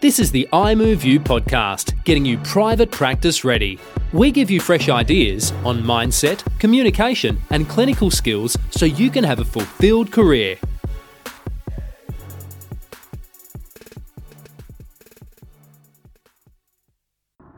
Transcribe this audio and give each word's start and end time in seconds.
This 0.00 0.18
is 0.18 0.32
the 0.32 0.48
iMoveU 0.50 1.18
podcast, 1.18 2.02
getting 2.04 2.24
you 2.24 2.38
private 2.38 2.90
practice 2.90 3.44
ready. 3.44 3.78
We 4.14 4.30
give 4.30 4.50
you 4.50 4.58
fresh 4.58 4.88
ideas 4.88 5.52
on 5.62 5.82
mindset, 5.82 6.42
communication, 6.58 7.38
and 7.50 7.68
clinical 7.68 8.10
skills 8.10 8.56
so 8.70 8.86
you 8.86 9.10
can 9.10 9.24
have 9.24 9.40
a 9.40 9.44
fulfilled 9.44 10.10
career. 10.10 10.56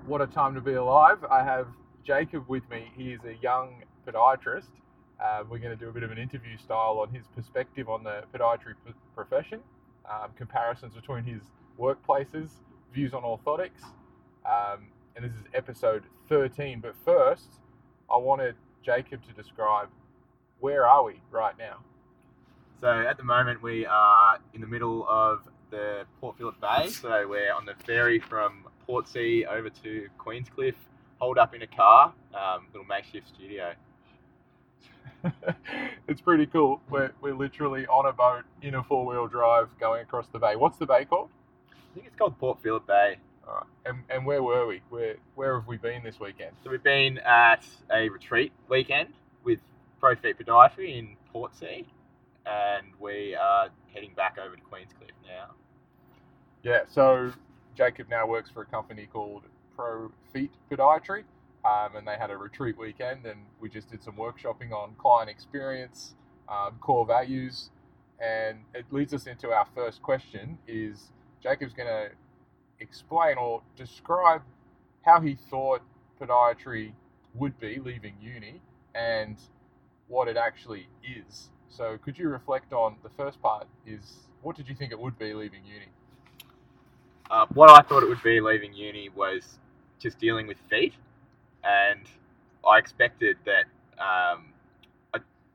What 0.06 0.20
a 0.20 0.26
time 0.26 0.56
to 0.56 0.60
be 0.60 0.72
alive. 0.72 1.18
I 1.30 1.44
have 1.44 1.68
Jacob 2.04 2.48
with 2.48 2.68
me. 2.68 2.90
He 2.96 3.12
is 3.12 3.20
a 3.24 3.40
young 3.40 3.84
podiatrist. 4.04 4.72
Uh, 5.22 5.44
we're 5.48 5.58
going 5.58 5.78
to 5.78 5.84
do 5.84 5.90
a 5.90 5.92
bit 5.92 6.02
of 6.02 6.10
an 6.10 6.18
interview 6.18 6.58
style 6.58 6.98
on 7.06 7.14
his 7.14 7.22
perspective 7.36 7.88
on 7.88 8.02
the 8.02 8.24
podiatry 8.34 8.74
p- 8.84 8.94
profession, 9.14 9.60
um, 10.10 10.30
comparisons 10.36 10.92
between 10.92 11.22
his 11.22 11.40
workplaces, 11.78 12.48
views 12.92 13.14
on 13.14 13.22
orthotics. 13.22 13.82
Um, 14.44 14.88
and 15.16 15.24
this 15.24 15.32
is 15.32 15.44
episode 15.54 16.04
13. 16.28 16.80
But 16.80 16.94
first, 17.04 17.60
I 18.12 18.16
wanted 18.16 18.56
Jacob 18.84 19.22
to 19.26 19.32
describe 19.32 19.88
where 20.60 20.86
are 20.86 21.04
we 21.04 21.20
right 21.30 21.56
now? 21.58 21.78
So 22.80 22.88
at 22.88 23.16
the 23.16 23.24
moment 23.24 23.62
we 23.62 23.86
are 23.86 24.38
in 24.54 24.60
the 24.60 24.66
middle 24.66 25.06
of 25.08 25.48
the 25.70 26.04
Port 26.20 26.36
Phillip 26.38 26.60
Bay. 26.60 26.88
So 26.88 27.26
we're 27.28 27.52
on 27.52 27.64
the 27.64 27.74
ferry 27.84 28.18
from 28.18 28.64
Portsea 28.88 29.46
over 29.46 29.70
to 29.70 30.08
Queenscliff, 30.18 30.74
holed 31.18 31.38
up 31.38 31.54
in 31.54 31.62
a 31.62 31.66
car, 31.66 32.12
um, 32.34 32.66
little 32.72 32.86
makeshift 32.86 33.28
studio. 33.28 33.72
it's 36.08 36.20
pretty 36.20 36.46
cool. 36.46 36.80
We're, 36.90 37.12
we're 37.20 37.34
literally 37.34 37.86
on 37.86 38.06
a 38.06 38.12
boat 38.12 38.42
in 38.62 38.74
a 38.74 38.82
four 38.82 39.06
wheel 39.06 39.26
drive 39.26 39.68
going 39.78 40.02
across 40.02 40.26
the 40.28 40.38
bay. 40.38 40.56
What's 40.56 40.78
the 40.78 40.86
bay 40.86 41.04
called? 41.04 41.30
I 41.92 41.94
think 41.94 42.06
it's 42.06 42.16
called 42.16 42.38
Port 42.38 42.58
Phillip 42.62 42.86
Bay. 42.86 43.18
All 43.46 43.54
right. 43.54 43.64
And, 43.84 43.98
and 44.08 44.24
where 44.24 44.42
were 44.42 44.66
we? 44.66 44.80
Where 44.88 45.16
where 45.34 45.58
have 45.58 45.66
we 45.66 45.76
been 45.76 46.02
this 46.02 46.18
weekend? 46.18 46.52
So 46.64 46.70
we've 46.70 46.82
been 46.82 47.18
at 47.18 47.66
a 47.92 48.08
retreat 48.08 48.50
weekend 48.70 49.10
with 49.44 49.60
Pro 50.00 50.14
Feet 50.14 50.38
Podiatry 50.38 50.98
in 50.98 51.16
Portsea, 51.34 51.84
and 52.46 52.86
we 52.98 53.34
are 53.34 53.68
heading 53.92 54.14
back 54.14 54.38
over 54.42 54.56
to 54.56 54.62
Queenscliff 54.62 55.10
now. 55.26 55.50
Yeah. 56.62 56.84
So 56.88 57.32
Jacob 57.76 58.08
now 58.08 58.26
works 58.26 58.48
for 58.48 58.62
a 58.62 58.66
company 58.66 59.06
called 59.12 59.42
Pro 59.76 60.10
Feet 60.32 60.52
Podiatry, 60.70 61.24
um, 61.66 61.96
and 61.96 62.08
they 62.08 62.16
had 62.16 62.30
a 62.30 62.38
retreat 62.38 62.78
weekend, 62.78 63.26
and 63.26 63.40
we 63.60 63.68
just 63.68 63.90
did 63.90 64.02
some 64.02 64.14
workshopping 64.14 64.72
on 64.72 64.94
client 64.96 65.28
experience, 65.28 66.14
um, 66.48 66.76
core 66.80 67.04
values, 67.04 67.68
and 68.18 68.60
it 68.74 68.86
leads 68.90 69.12
us 69.12 69.26
into 69.26 69.50
our 69.50 69.66
first 69.74 70.00
question: 70.00 70.56
Is 70.66 71.12
Jacob's 71.42 71.72
going 71.72 71.88
to 71.88 72.10
explain 72.80 73.36
or 73.38 73.62
describe 73.76 74.42
how 75.02 75.20
he 75.20 75.36
thought 75.50 75.82
podiatry 76.20 76.92
would 77.34 77.58
be 77.58 77.80
leaving 77.84 78.14
uni 78.20 78.60
and 78.94 79.36
what 80.08 80.28
it 80.28 80.36
actually 80.36 80.88
is. 81.02 81.48
So, 81.68 81.98
could 82.04 82.18
you 82.18 82.28
reflect 82.28 82.72
on 82.72 82.96
the 83.02 83.08
first 83.16 83.40
part? 83.40 83.66
Is 83.86 84.28
what 84.42 84.56
did 84.56 84.68
you 84.68 84.74
think 84.74 84.92
it 84.92 85.00
would 85.00 85.18
be 85.18 85.32
leaving 85.32 85.64
uni? 85.64 85.86
Uh, 87.30 87.46
what 87.54 87.70
I 87.70 87.80
thought 87.88 88.02
it 88.02 88.08
would 88.08 88.22
be 88.22 88.40
leaving 88.40 88.74
uni 88.74 89.08
was 89.08 89.58
just 89.98 90.18
dealing 90.18 90.46
with 90.46 90.58
feet, 90.68 90.92
and 91.64 92.02
I 92.68 92.78
expected 92.78 93.36
that. 93.46 93.64
Um, 94.02 94.48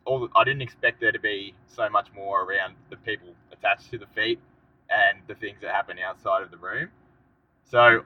all, 0.06 0.30
I 0.36 0.44
didn't 0.46 0.62
expect 0.62 1.02
there 1.02 1.12
to 1.12 1.20
be 1.20 1.54
so 1.68 1.90
much 1.90 2.08
more 2.16 2.44
around 2.44 2.76
the 2.90 2.96
people 2.96 3.28
attached 3.52 3.92
to 3.92 3.98
the 3.98 4.08
feet 4.16 4.40
and 4.90 5.20
the 5.28 5.36
things 5.36 5.60
that 5.62 5.72
happen 5.72 5.98
outside 6.00 6.44
of 6.44 6.52
the 6.52 6.58
room. 6.58 6.90
So, 7.64 8.02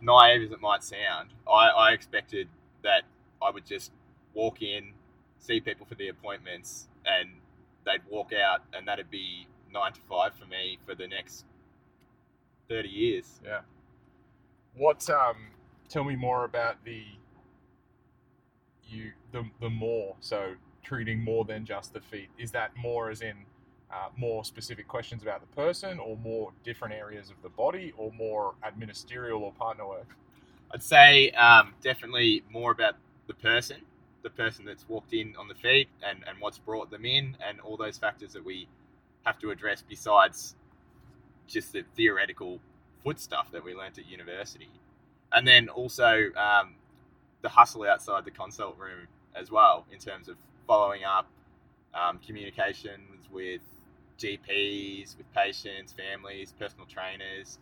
naive 0.00 0.42
as 0.42 0.52
it 0.52 0.60
might 0.60 0.82
sound, 0.82 1.30
I, 1.48 1.68
I 1.68 1.92
expected 1.92 2.48
that 2.82 3.02
I 3.42 3.50
would 3.50 3.66
just 3.66 3.92
walk 4.34 4.62
in, 4.62 4.92
see 5.38 5.60
people 5.60 5.86
for 5.86 5.96
the 5.96 6.08
appointments, 6.08 6.88
and 7.04 7.30
they'd 7.84 8.02
walk 8.08 8.32
out, 8.32 8.62
and 8.72 8.86
that'd 8.86 9.10
be 9.10 9.46
nine 9.72 9.92
to 9.92 10.00
five 10.08 10.34
for 10.34 10.46
me 10.46 10.78
for 10.86 10.94
the 10.94 11.06
next 11.06 11.44
thirty 12.68 12.88
years. 12.88 13.40
Yeah. 13.44 13.60
What? 14.76 15.08
Um. 15.10 15.36
Tell 15.88 16.04
me 16.04 16.14
more 16.14 16.44
about 16.44 16.84
the. 16.84 17.02
You 18.86 19.12
the 19.32 19.44
the 19.60 19.70
more 19.70 20.16
so 20.20 20.54
treating 20.82 21.22
more 21.22 21.44
than 21.44 21.64
just 21.64 21.92
the 21.92 22.00
feet. 22.00 22.28
Is 22.38 22.50
that 22.52 22.72
more 22.76 23.10
as 23.10 23.22
in 23.22 23.36
uh, 23.92 24.08
more 24.16 24.44
specific 24.44 24.86
questions 24.86 25.22
about 25.22 25.40
the 25.40 25.56
person, 25.56 25.98
or 25.98 26.16
more 26.18 26.52
different 26.64 26.94
areas 26.94 27.30
of 27.30 27.36
the 27.42 27.48
body, 27.48 27.92
or 27.96 28.12
more 28.12 28.54
administerial 28.62 29.42
or 29.42 29.52
partner 29.52 29.86
work? 29.86 30.16
I'd 30.72 30.82
say 30.82 31.30
um, 31.30 31.74
definitely 31.82 32.44
more 32.50 32.70
about 32.70 32.94
the 33.26 33.34
person, 33.34 33.78
the 34.22 34.30
person 34.30 34.64
that's 34.64 34.88
walked 34.88 35.12
in 35.12 35.34
on 35.36 35.48
the 35.48 35.54
feet, 35.54 35.88
and, 36.08 36.20
and 36.28 36.38
what's 36.40 36.58
brought 36.58 36.90
them 36.90 37.04
in, 37.04 37.36
and 37.46 37.60
all 37.60 37.76
those 37.76 37.98
factors 37.98 38.32
that 38.34 38.44
we 38.44 38.68
have 39.24 39.38
to 39.40 39.50
address 39.50 39.82
besides 39.86 40.54
just 41.46 41.72
the 41.72 41.84
theoretical 41.96 42.60
foot 43.02 43.18
stuff 43.18 43.50
that 43.50 43.64
we 43.64 43.74
learnt 43.74 43.98
at 43.98 44.06
university. 44.06 44.68
And 45.32 45.46
then 45.46 45.68
also 45.68 46.30
um, 46.36 46.74
the 47.42 47.48
hustle 47.48 47.84
outside 47.84 48.24
the 48.24 48.30
consult 48.30 48.78
room 48.78 49.08
as 49.34 49.50
well, 49.50 49.86
in 49.92 49.98
terms 49.98 50.28
of 50.28 50.36
following 50.66 51.02
up, 51.04 51.26
um, 51.94 52.18
communications 52.24 53.28
with 53.32 53.62
GPs, 54.20 55.16
with 55.16 55.32
patients, 55.32 55.92
families, 55.92 56.54
personal 56.58 56.86
trainers, 56.86 57.58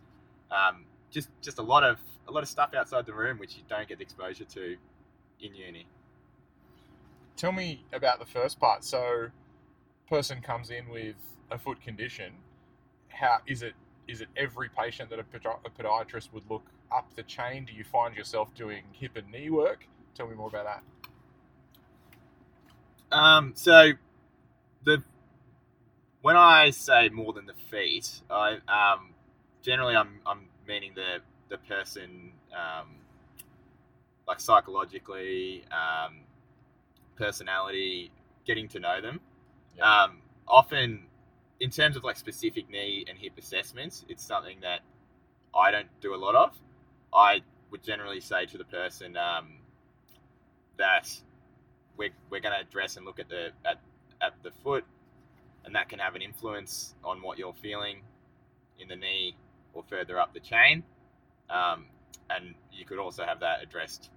um, 0.51 0.85
just 1.11 1.29
just 1.41 1.59
a 1.59 1.61
lot 1.63 1.83
of 1.83 1.97
a 2.27 2.31
lot 2.31 2.43
of 2.43 2.49
stuff 2.49 2.73
outside 2.75 3.05
the 3.05 3.13
room 3.13 3.39
which 3.39 3.55
you 3.55 3.63
don't 3.67 3.87
get 3.87 4.01
exposure 4.01 4.45
to 4.45 4.75
in 5.41 5.55
uni. 5.55 5.87
Tell 7.35 7.51
me 7.51 7.85
about 7.93 8.19
the 8.19 8.25
first 8.25 8.59
part. 8.59 8.83
So, 8.83 9.29
person 10.09 10.41
comes 10.41 10.69
in 10.69 10.89
with 10.89 11.15
a 11.49 11.57
foot 11.57 11.81
condition. 11.81 12.33
How 13.07 13.37
is 13.47 13.63
it? 13.63 13.73
Is 14.07 14.21
it 14.21 14.27
every 14.35 14.69
patient 14.69 15.09
that 15.11 15.19
a, 15.19 15.23
podi- 15.23 15.59
a 15.65 15.69
podiatrist 15.69 16.33
would 16.33 16.43
look 16.49 16.65
up 16.91 17.13
the 17.15 17.23
chain? 17.23 17.65
Do 17.65 17.73
you 17.73 17.83
find 17.83 18.15
yourself 18.15 18.53
doing 18.55 18.83
hip 18.91 19.11
and 19.15 19.31
knee 19.31 19.49
work? 19.49 19.85
Tell 20.15 20.27
me 20.27 20.35
more 20.35 20.49
about 20.49 20.65
that. 23.11 23.17
Um, 23.17 23.53
so 23.55 23.91
the 24.83 25.03
when 26.21 26.35
I 26.35 26.69
say 26.71 27.09
more 27.09 27.33
than 27.33 27.45
the 27.45 27.53
feet, 27.69 28.21
I 28.29 28.57
um, 28.67 29.13
generally 29.61 29.95
I'm 29.95 30.19
I'm 30.25 30.47
meaning 30.67 30.91
the 30.95 31.19
the 31.49 31.57
person 31.57 32.31
um, 32.53 32.87
like 34.27 34.39
psychologically, 34.39 35.63
um, 35.71 36.17
personality, 37.15 38.11
getting 38.45 38.67
to 38.69 38.79
know 38.79 39.01
them. 39.01 39.19
Yeah. 39.77 40.03
Um, 40.03 40.19
often, 40.47 41.05
in 41.59 41.69
terms 41.69 41.95
of 41.95 42.03
like 42.03 42.15
specific 42.17 42.69
knee 42.69 43.05
and 43.09 43.17
hip 43.17 43.33
assessments, 43.37 44.05
it's 44.07 44.23
something 44.23 44.57
that 44.61 44.81
I 45.55 45.71
don't 45.71 45.89
do 46.01 46.13
a 46.13 46.17
lot 46.17 46.35
of. 46.35 46.57
I 47.13 47.41
would 47.71 47.83
generally 47.83 48.21
say 48.21 48.45
to 48.45 48.57
the 48.57 48.63
person 48.65 49.17
um, 49.17 49.53
that 50.77 51.09
we're, 51.97 52.11
we're 52.29 52.39
going 52.39 52.53
to 52.53 52.61
address 52.61 52.97
and 52.97 53.05
look 53.05 53.19
at 53.19 53.29
the 53.29 53.49
at, 53.65 53.79
at 54.21 54.33
the 54.43 54.51
foot, 54.63 54.85
and 55.65 55.75
that 55.75 55.89
can 55.89 55.99
have 55.99 56.15
an 56.15 56.21
influence 56.21 56.95
on 57.03 57.21
what 57.21 57.37
you're 57.37 57.53
feeling 57.61 58.01
in 58.79 58.87
the 58.87 58.95
knee 58.95 59.35
or 59.73 59.83
further 59.89 60.19
up 60.19 60.33
the 60.33 60.39
chain. 60.39 60.83
Um, 61.49 61.85
and 62.29 62.55
you 62.71 62.85
could 62.85 62.99
also 62.99 63.23
have 63.23 63.39
that 63.39 63.61
addressed 63.61 64.09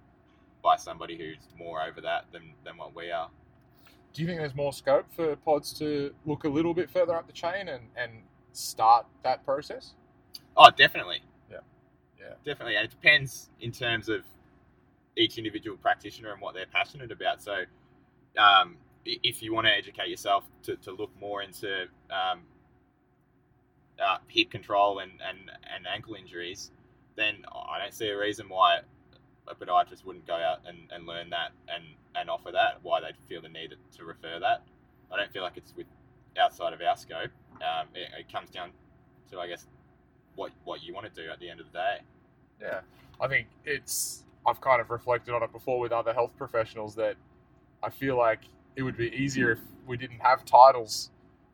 by 0.63 0.77
somebody 0.77 1.17
who's 1.17 1.37
more 1.57 1.81
over 1.81 2.01
that 2.01 2.25
than, 2.31 2.53
than 2.63 2.77
what 2.77 2.95
we 2.95 3.11
are. 3.11 3.29
Do 4.13 4.21
you 4.21 4.27
think 4.27 4.39
there's 4.39 4.55
more 4.55 4.71
scope 4.71 5.05
for 5.15 5.35
pods 5.37 5.73
to 5.79 6.13
look 6.25 6.43
a 6.43 6.47
little 6.47 6.73
bit 6.73 6.89
further 6.89 7.15
up 7.15 7.25
the 7.27 7.33
chain 7.33 7.67
and, 7.67 7.83
and 7.97 8.11
start 8.53 9.05
that 9.23 9.43
process? 9.43 9.93
Oh, 10.55 10.69
definitely. 10.69 11.21
Yeah. 11.49 11.57
Yeah. 12.19 12.33
Definitely. 12.45 12.75
And 12.75 12.85
it 12.85 12.91
depends 12.91 13.49
in 13.59 13.71
terms 13.71 14.09
of 14.09 14.21
each 15.17 15.37
individual 15.37 15.77
practitioner 15.77 16.31
and 16.31 16.41
what 16.41 16.53
they're 16.53 16.67
passionate 16.71 17.11
about. 17.11 17.41
So, 17.41 17.63
um, 18.37 18.77
if 19.05 19.41
you 19.41 19.53
want 19.53 19.67
to 19.67 19.73
educate 19.73 20.09
yourself 20.09 20.43
to, 20.63 20.75
to 20.77 20.91
look 20.91 21.11
more 21.19 21.41
into 21.41 21.83
um, 22.09 22.41
uh, 23.99 24.17
hip 24.27 24.49
control 24.49 24.99
and, 24.99 25.11
and, 25.27 25.51
and 25.75 25.85
ankle 25.87 26.15
injuries, 26.15 26.71
then 27.15 27.35
I 27.51 27.79
don't 27.79 27.93
see 27.93 28.07
a 28.07 28.17
reason 28.17 28.49
why 28.49 28.79
a 29.47 29.55
podiatrist 29.55 30.05
wouldn't 30.05 30.25
go 30.25 30.35
out 30.35 30.59
and, 30.65 30.77
and 30.91 31.05
learn 31.05 31.29
that 31.29 31.51
and, 31.67 31.83
and 32.15 32.29
offer 32.29 32.51
that, 32.51 32.79
why 32.81 33.01
they'd 33.01 33.17
feel 33.27 33.41
the 33.41 33.49
need 33.49 33.75
to 33.97 34.05
refer 34.05 34.39
that. 34.39 34.63
I 35.11 35.17
don't 35.17 35.31
feel 35.31 35.43
like 35.43 35.57
it's 35.57 35.75
with 35.75 35.87
outside 36.39 36.73
of 36.73 36.81
our 36.81 36.97
scope. 36.97 37.31
Um, 37.55 37.87
it, 37.93 38.09
it 38.19 38.31
comes 38.31 38.49
down 38.49 38.71
to, 39.31 39.39
I 39.39 39.47
guess, 39.47 39.67
what 40.35 40.51
what 40.63 40.81
you 40.81 40.93
want 40.93 41.13
to 41.13 41.21
do 41.21 41.29
at 41.29 41.39
the 41.39 41.49
end 41.49 41.59
of 41.59 41.67
the 41.67 41.77
day. 41.77 41.97
Yeah. 42.61 42.79
I 43.21 43.27
think 43.27 43.47
it's, 43.65 44.23
I've 44.47 44.59
kind 44.59 44.81
of 44.81 44.89
reflected 44.89 45.33
on 45.33 45.43
it 45.43 45.51
before 45.51 45.79
with 45.79 45.91
other 45.91 46.13
health 46.13 46.31
professionals 46.37 46.95
that 46.95 47.15
I 47.83 47.89
feel 47.89 48.17
like 48.17 48.41
it 48.75 48.83
would 48.83 48.97
be 48.97 49.09
easier 49.13 49.51
if 49.51 49.59
we 49.87 49.97
didn't 49.97 50.19
have 50.19 50.45
titles, 50.45 51.11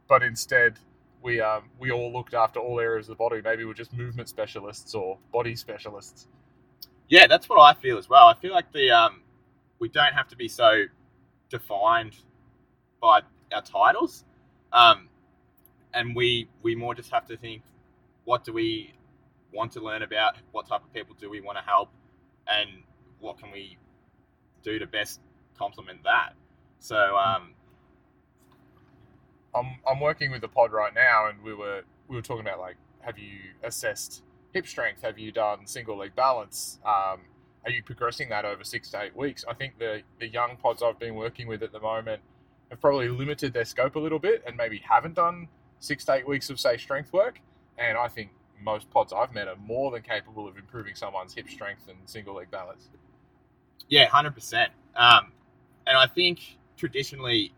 but 0.08 0.24
instead 0.24 0.80
we 1.22 1.42
um, 1.42 1.64
we 1.80 1.92
all 1.92 2.12
looked 2.12 2.34
after 2.34 2.60
all 2.60 2.80
areas 2.80 3.08
of 3.08 3.18
the 3.18 3.18
body. 3.18 3.42
Maybe 3.44 3.66
we're 3.66 3.74
just 3.74 3.94
movement 3.94 4.30
specialists 4.30 4.96
or 4.96 5.18
body 5.32 5.56
specialists. 5.56 6.28
Yeah, 7.10 7.28
that's 7.28 7.50
what 7.50 7.60
I 7.60 7.74
feel 7.80 7.98
as 7.98 8.08
well. 8.08 8.28
I 8.28 8.36
feel 8.36 8.54
like 8.54 8.72
the 8.72 8.92
um, 8.92 9.22
we 9.80 9.90
don't 9.90 10.14
have 10.14 10.28
to 10.30 10.36
be 10.36 10.48
so 10.48 10.86
defined 11.50 12.16
by 13.02 13.22
our 13.54 13.62
titles, 13.62 14.24
um, 14.72 15.10
and 15.94 16.16
we 16.16 16.48
we 16.62 16.76
more 16.76 16.96
just 16.96 17.12
have 17.12 17.26
to 17.28 17.38
think, 17.38 17.64
what 18.26 18.44
do 18.44 18.54
we 18.54 18.94
want 19.54 19.72
to 19.74 19.82
learn 19.82 20.04
about? 20.04 20.36
What 20.52 20.68
type 20.68 20.84
of 20.84 20.94
people 20.94 21.16
do 21.20 21.30
we 21.30 21.42
want 21.42 21.58
to 21.58 21.64
help, 21.64 21.90
and 22.48 22.70
what 23.20 23.40
can 23.40 23.52
we 23.52 23.78
do 24.64 24.80
to 24.80 24.88
best 24.88 25.20
complement 25.58 26.04
that? 26.04 26.34
So 26.80 26.96
um, 26.96 27.54
I'm 29.56 29.80
I'm 29.90 30.00
working 30.00 30.32
with 30.32 30.42
the 30.42 30.48
pod 30.48 30.72
right 30.72 30.94
now, 30.94 31.28
and 31.28 31.42
we 31.44 31.54
were 31.54 31.82
we 32.08 32.16
were 32.16 32.22
talking 32.22 32.42
about 32.46 32.60
like, 32.60 32.78
have 33.02 33.18
you 33.18 33.40
assessed 33.64 34.24
hip 34.54 34.66
strength? 34.68 35.02
Have 35.02 35.20
you 35.20 35.32
done 35.32 35.68
single 35.68 35.98
leg 35.98 36.16
balance? 36.16 36.80
Um, 36.86 37.22
are 37.66 37.72
you 37.72 37.84
progressing 37.84 38.30
that 38.30 38.46
over 38.46 38.64
six 38.64 38.90
to 38.92 39.02
eight 39.02 39.16
weeks? 39.16 39.46
I 39.48 39.54
think 39.54 39.78
the 39.78 40.02
the 40.20 40.28
young 40.28 40.58
pods 40.58 40.82
I've 40.82 41.00
been 41.00 41.16
working 41.16 41.48
with 41.48 41.64
at 41.64 41.72
the 41.72 41.80
moment 41.80 42.22
have 42.70 42.80
probably 42.80 43.10
limited 43.10 43.54
their 43.54 43.66
scope 43.66 43.96
a 43.96 44.00
little 44.00 44.20
bit, 44.20 44.44
and 44.48 44.56
maybe 44.56 44.82
haven't 44.88 45.16
done 45.16 45.48
six 45.80 46.06
to 46.06 46.14
eight 46.14 46.28
weeks 46.28 46.50
of 46.50 46.60
say 46.60 46.78
strength 46.78 47.12
work. 47.14 47.40
And 47.78 47.98
I 47.98 48.08
think 48.08 48.32
most 48.62 48.90
pods 48.90 49.14
I've 49.14 49.34
met 49.34 49.48
are 49.48 49.56
more 49.56 49.92
than 49.92 50.02
capable 50.02 50.48
of 50.48 50.58
improving 50.58 50.96
someone's 50.96 51.34
hip 51.34 51.50
strength 51.50 51.88
and 51.88 51.98
single 52.06 52.36
leg 52.36 52.52
balance. 52.52 52.90
Yeah, 53.88 54.08
hundred 54.08 54.30
um, 54.30 54.34
percent. 54.34 54.72
And 54.96 55.98
I 55.98 56.06
think 56.06 56.59
traditionally 56.80 57.52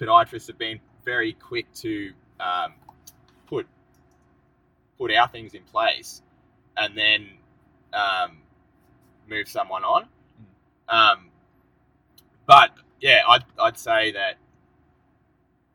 podiatrists 0.00 0.46
have 0.46 0.58
been 0.58 0.80
very 1.04 1.34
quick 1.34 1.72
to 1.74 2.12
um, 2.40 2.72
put 3.46 3.66
put 4.98 5.12
our 5.12 5.28
things 5.28 5.54
in 5.54 5.62
place 5.64 6.22
and 6.76 6.96
then 6.96 7.28
um, 7.92 8.38
move 9.28 9.48
someone 9.48 9.84
on. 9.84 10.06
Um, 10.88 11.28
but 12.46 12.70
yeah, 13.00 13.20
I'd, 13.28 13.44
I'd 13.60 13.78
say 13.78 14.12
that 14.12 14.36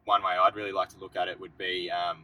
one 0.05 0.23
way 0.23 0.31
I'd 0.31 0.55
really 0.55 0.71
like 0.71 0.89
to 0.89 0.97
look 0.99 1.15
at 1.15 1.27
it 1.27 1.39
would 1.39 1.55
be, 1.57 1.91
um, 1.91 2.23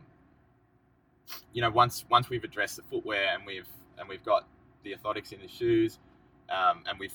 you 1.53 1.61
know, 1.61 1.69
once 1.69 2.05
once 2.09 2.29
we've 2.29 2.43
addressed 2.43 2.77
the 2.77 2.83
footwear 2.83 3.27
and 3.33 3.45
we've 3.45 3.67
and 3.99 4.09
we've 4.09 4.23
got 4.23 4.47
the 4.83 4.95
orthotics 4.95 5.33
in 5.33 5.41
the 5.41 5.47
shoes, 5.47 5.99
um, 6.49 6.83
and 6.87 6.97
we've, 6.99 7.13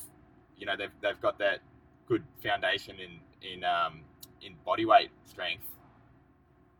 you 0.56 0.66
know, 0.66 0.76
they've, 0.76 0.90
they've 1.00 1.20
got 1.20 1.38
that 1.38 1.60
good 2.06 2.22
foundation 2.43 2.96
in 2.99 3.19
in 3.52 3.64
um, 3.64 4.00
in 4.43 4.54
body 4.64 4.84
weight 4.84 5.10
strength, 5.25 5.66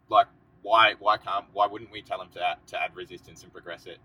like 0.08 0.26
why 0.62 0.94
why 0.98 1.16
can't 1.16 1.44
why 1.52 1.66
wouldn't 1.66 1.90
we 1.90 2.02
tell 2.02 2.19
them 2.19 2.28
to 2.34 2.42
add, 2.42 2.56
to 2.69 2.80
add 2.80 2.94
resistance 2.94 3.42
and 3.42 3.52
progress 3.52 3.86
it 3.86 3.98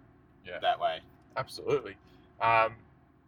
Yeah. 0.46 0.60
that 0.60 0.80
way? 0.80 1.00
Absolutely. 1.36 1.98
Um, 2.42 2.76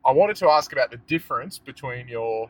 I 0.05 0.11
wanted 0.11 0.35
to 0.37 0.49
ask 0.49 0.71
about 0.71 0.91
the 0.91 0.97
difference 0.97 1.59
between 1.59 2.07
your 2.07 2.49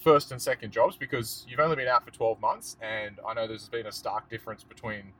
first 0.00 0.32
and 0.32 0.40
second 0.40 0.70
jobs 0.72 0.96
because 0.96 1.44
you've 1.48 1.60
only 1.60 1.76
been 1.76 1.88
out 1.88 2.04
for 2.04 2.10
12 2.10 2.40
months, 2.40 2.76
and 2.80 3.18
I 3.26 3.34
know 3.34 3.46
there's 3.46 3.68
been 3.68 3.86
a 3.86 3.92
stark 3.92 4.28
difference 4.30 4.62
between 4.64 5.12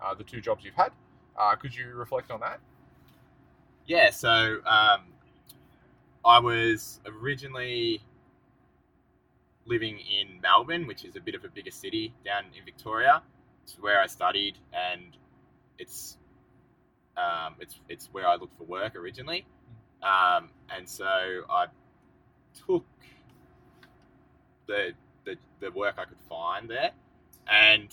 uh, 0.00 0.14
the 0.14 0.24
two 0.24 0.40
jobs 0.40 0.64
you've 0.64 0.74
had. 0.74 0.92
Uh, 1.36 1.54
could 1.56 1.74
you 1.74 1.86
reflect 1.94 2.30
on 2.30 2.40
that? 2.40 2.60
Yeah, 3.86 4.10
so 4.10 4.58
um, 4.66 5.02
I 6.24 6.38
was 6.38 7.00
originally 7.06 8.02
living 9.66 9.98
in 9.98 10.40
Melbourne, 10.40 10.86
which 10.86 11.04
is 11.04 11.16
a 11.16 11.20
bit 11.20 11.34
of 11.34 11.44
a 11.44 11.48
bigger 11.48 11.70
city 11.70 12.12
down 12.24 12.44
in 12.56 12.64
Victoria. 12.64 13.22
It's 13.62 13.74
where 13.80 14.00
I 14.00 14.06
studied, 14.06 14.58
and 14.72 15.16
it's 15.78 16.18
um, 17.16 17.54
it's 17.60 17.80
it's 17.88 18.08
where 18.12 18.26
I 18.26 18.36
looked 18.36 18.56
for 18.58 18.64
work 18.64 18.96
originally. 18.96 19.46
Um, 20.02 20.50
and 20.74 20.88
so 20.88 21.06
I 21.50 21.66
took 22.66 22.84
the, 24.66 24.92
the 25.24 25.36
the 25.60 25.70
work 25.70 25.94
I 25.98 26.04
could 26.04 26.18
find 26.28 26.68
there, 26.68 26.90
and 27.48 27.88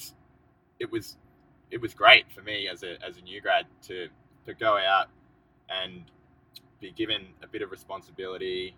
it 0.79 0.91
was 0.91 1.17
it 1.69 1.79
was 1.81 1.93
great 1.93 2.25
for 2.31 2.41
me 2.41 2.67
as 2.67 2.83
a 2.83 2.97
as 3.05 3.17
a 3.17 3.21
new 3.21 3.41
grad 3.41 3.65
to 3.87 4.07
to 4.45 4.53
go 4.53 4.77
out 4.77 5.07
and 5.69 6.03
be 6.81 6.91
given 6.91 7.27
a 7.43 7.47
bit 7.47 7.61
of 7.61 7.71
responsibility 7.71 8.75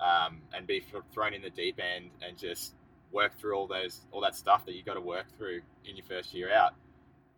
um, 0.00 0.38
and 0.54 0.66
be 0.66 0.82
thrown 1.12 1.34
in 1.34 1.42
the 1.42 1.50
deep 1.50 1.78
end 1.80 2.10
and 2.26 2.36
just 2.36 2.74
work 3.12 3.38
through 3.38 3.56
all 3.56 3.66
those 3.66 4.00
all 4.10 4.20
that 4.20 4.34
stuff 4.34 4.66
that 4.66 4.74
you 4.74 4.82
got 4.82 4.94
to 4.94 5.00
work 5.00 5.26
through 5.38 5.60
in 5.84 5.96
your 5.96 6.04
first 6.06 6.34
year 6.34 6.52
out. 6.52 6.74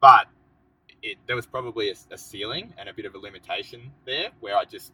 But 0.00 0.26
it, 1.02 1.18
there 1.26 1.36
was 1.36 1.46
probably 1.46 1.90
a, 1.90 1.94
a 2.10 2.18
ceiling 2.18 2.72
and 2.78 2.88
a 2.88 2.94
bit 2.94 3.04
of 3.04 3.14
a 3.14 3.18
limitation 3.18 3.92
there 4.06 4.30
where 4.40 4.56
I 4.56 4.64
just 4.64 4.92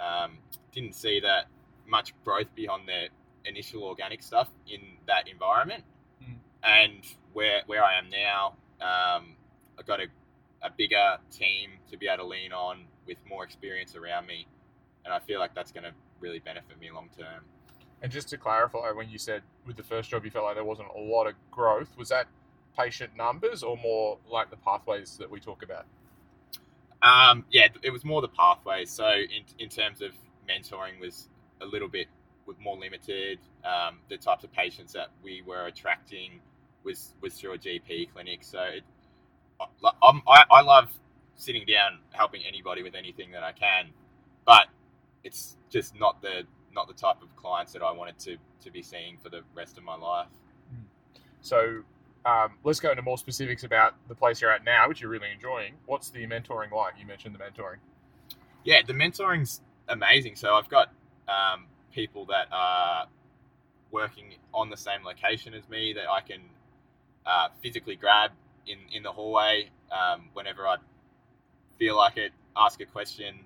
um, 0.00 0.38
didn't 0.72 0.94
see 0.94 1.20
that 1.20 1.46
much 1.86 2.12
growth 2.24 2.52
beyond 2.54 2.88
the 2.88 3.08
initial 3.48 3.84
organic 3.84 4.22
stuff 4.22 4.48
in 4.68 4.80
that 5.06 5.28
environment. 5.28 5.84
Mm. 6.22 6.36
And 6.64 7.04
where 7.32 7.62
where 7.66 7.84
I 7.84 7.98
am 7.98 8.08
now, 8.10 8.54
um, 8.80 9.36
I've 9.78 9.86
got 9.86 10.00
a, 10.00 10.06
a 10.62 10.70
bigger 10.70 11.18
team 11.30 11.70
to 11.90 11.96
be 11.96 12.08
able 12.08 12.24
to 12.24 12.28
lean 12.28 12.52
on 12.52 12.84
with 13.06 13.18
more 13.28 13.44
experience 13.44 13.94
around 13.94 14.26
me, 14.26 14.46
and 15.04 15.12
I 15.12 15.20
feel 15.20 15.38
like 15.38 15.54
that's 15.54 15.70
going 15.70 15.84
to 15.84 15.92
really 16.20 16.38
benefit 16.38 16.78
me 16.80 16.90
long 16.90 17.08
term. 17.16 17.44
And 18.02 18.12
just 18.12 18.28
to 18.28 18.36
clarify, 18.36 18.90
when 18.92 19.08
you 19.08 19.18
said 19.18 19.42
with 19.66 19.76
the 19.76 19.82
first 19.82 20.10
job 20.10 20.24
you 20.24 20.30
felt 20.30 20.44
like 20.44 20.54
there 20.54 20.64
wasn't 20.64 20.88
a 20.94 21.00
lot 21.00 21.26
of 21.26 21.34
growth, 21.50 21.88
was 21.96 22.10
that 22.10 22.26
patient 22.78 23.16
numbers 23.16 23.62
or 23.62 23.76
more 23.78 24.18
like 24.30 24.50
the 24.50 24.56
pathways 24.56 25.16
that 25.16 25.30
we 25.30 25.40
talk 25.40 25.62
about? 25.62 25.86
Um, 27.02 27.44
yeah, 27.50 27.68
it 27.82 27.90
was 27.90 28.04
more 28.04 28.20
the 28.20 28.28
pathways. 28.28 28.90
So 28.90 29.08
in 29.08 29.44
in 29.58 29.68
terms 29.68 30.02
of 30.02 30.12
mentoring 30.48 31.00
was 31.00 31.28
a 31.60 31.66
little 31.66 31.88
bit 31.88 32.08
with 32.46 32.58
more 32.60 32.76
limited. 32.76 33.38
Um, 33.64 33.98
the 34.08 34.16
types 34.16 34.44
of 34.44 34.52
patients 34.52 34.92
that 34.92 35.08
we 35.22 35.42
were 35.46 35.66
attracting 35.66 36.40
was 36.84 37.14
was 37.20 37.34
through 37.34 37.54
a 37.54 37.58
GP 37.58 38.12
clinic. 38.12 38.40
So 38.42 38.60
it, 38.60 38.84
I, 39.60 40.44
I 40.50 40.60
love 40.62 40.90
sitting 41.34 41.64
down 41.66 41.98
helping 42.12 42.42
anybody 42.46 42.82
with 42.82 42.94
anything 42.94 43.30
that 43.32 43.42
I 43.42 43.52
can, 43.52 43.90
but 44.46 44.66
it's 45.26 45.56
just 45.68 45.98
not 45.98 46.22
the 46.22 46.42
not 46.74 46.88
the 46.88 46.94
type 46.94 47.20
of 47.22 47.34
clients 47.36 47.72
that 47.72 47.82
I 47.82 47.90
wanted 47.90 48.18
to 48.20 48.36
to 48.64 48.70
be 48.70 48.82
seeing 48.82 49.18
for 49.22 49.28
the 49.28 49.42
rest 49.54 49.76
of 49.76 49.84
my 49.84 49.96
life. 49.96 50.28
So 51.40 51.82
um, 52.24 52.54
let's 52.64 52.80
go 52.80 52.90
into 52.90 53.02
more 53.02 53.18
specifics 53.18 53.62
about 53.62 53.94
the 54.08 54.14
place 54.14 54.40
you're 54.40 54.50
at 54.50 54.64
now, 54.64 54.88
which 54.88 55.00
you're 55.00 55.10
really 55.10 55.30
enjoying. 55.32 55.74
What's 55.86 56.10
the 56.10 56.26
mentoring 56.26 56.72
like? 56.72 56.94
You 56.98 57.06
mentioned 57.06 57.34
the 57.34 57.38
mentoring. 57.38 57.76
Yeah, 58.64 58.80
the 58.84 58.94
mentoring's 58.94 59.60
amazing. 59.88 60.34
So 60.34 60.54
I've 60.54 60.68
got 60.68 60.88
um, 61.28 61.66
people 61.92 62.26
that 62.26 62.48
are 62.50 63.06
working 63.92 64.34
on 64.52 64.70
the 64.70 64.76
same 64.76 65.04
location 65.04 65.54
as 65.54 65.68
me 65.68 65.92
that 65.92 66.10
I 66.10 66.20
can 66.20 66.40
uh, 67.24 67.48
physically 67.62 67.94
grab 67.94 68.32
in, 68.66 68.78
in 68.92 69.04
the 69.04 69.12
hallway 69.12 69.70
um, 69.92 70.30
whenever 70.32 70.66
I 70.66 70.76
feel 71.78 71.96
like 71.96 72.16
it, 72.16 72.32
ask 72.56 72.80
a 72.80 72.86
question, 72.86 73.44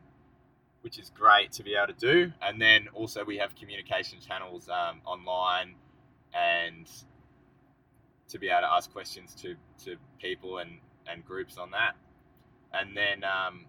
which 0.83 0.99
is 0.99 1.11
great 1.11 1.53
to 1.53 1.63
be 1.63 1.75
able 1.75 1.93
to 1.93 1.99
do. 1.99 2.33
And 2.43 2.61
then 2.61 2.89
also 2.95 3.25
we 3.25 3.37
have 3.39 3.55
communication 3.55 4.19
channels 4.21 4.69
um, 4.69 5.01
online 5.05 5.75
and 6.35 6.89
to 8.29 8.39
be 8.39 8.49
able 8.49 8.63
to 8.63 8.73
ask 8.73 8.93
questions 8.93 9.35
to, 9.35 9.57
to 9.85 9.97
people 10.21 10.59
and, 10.59 10.79
and 11.07 11.25
groups 11.25 11.59
on 11.59 11.71
that. 11.73 11.97
And 12.73 12.97
then, 12.97 13.25
um, 13.25 13.67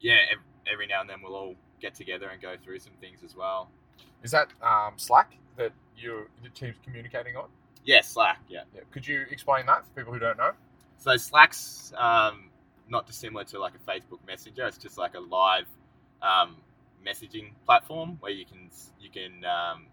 yeah, 0.00 0.18
every, 0.30 0.44
every 0.70 0.86
now 0.86 1.00
and 1.00 1.08
then 1.08 1.18
we'll 1.22 1.34
all 1.34 1.54
get 1.80 1.94
together 1.94 2.28
and 2.28 2.40
go 2.40 2.54
through 2.62 2.78
some 2.78 2.92
things 3.00 3.20
as 3.24 3.34
well. 3.34 3.70
Is 4.22 4.30
that 4.30 4.48
um, 4.62 4.94
Slack 4.96 5.32
that 5.56 5.72
you 5.96 6.26
the 6.42 6.50
team's 6.50 6.76
communicating 6.84 7.36
on? 7.36 7.48
Yeah, 7.84 8.02
Slack, 8.02 8.38
yeah. 8.48 8.62
Yeah. 8.74 8.82
Could 8.92 9.06
you 9.06 9.24
explain 9.30 9.66
that 9.66 9.84
for 9.86 9.92
people 9.92 10.12
who 10.12 10.18
don't 10.20 10.36
know? 10.36 10.52
So 10.98 11.16
Slack's 11.16 11.92
um, 11.96 12.50
not 12.88 13.06
dissimilar 13.06 13.44
to 13.44 13.58
like 13.58 13.72
a 13.74 13.90
Facebook 13.90 14.18
Messenger. 14.26 14.66
It's 14.66 14.78
just 14.78 14.98
like 14.98 15.14
a 15.14 15.20
live 15.20 15.66
um, 16.22 16.56
messaging 17.06 17.50
platform 17.64 18.16
where 18.20 18.32
you 18.32 18.44
can 18.44 18.70
you 19.00 19.10
can 19.10 19.44
um, 19.44 19.86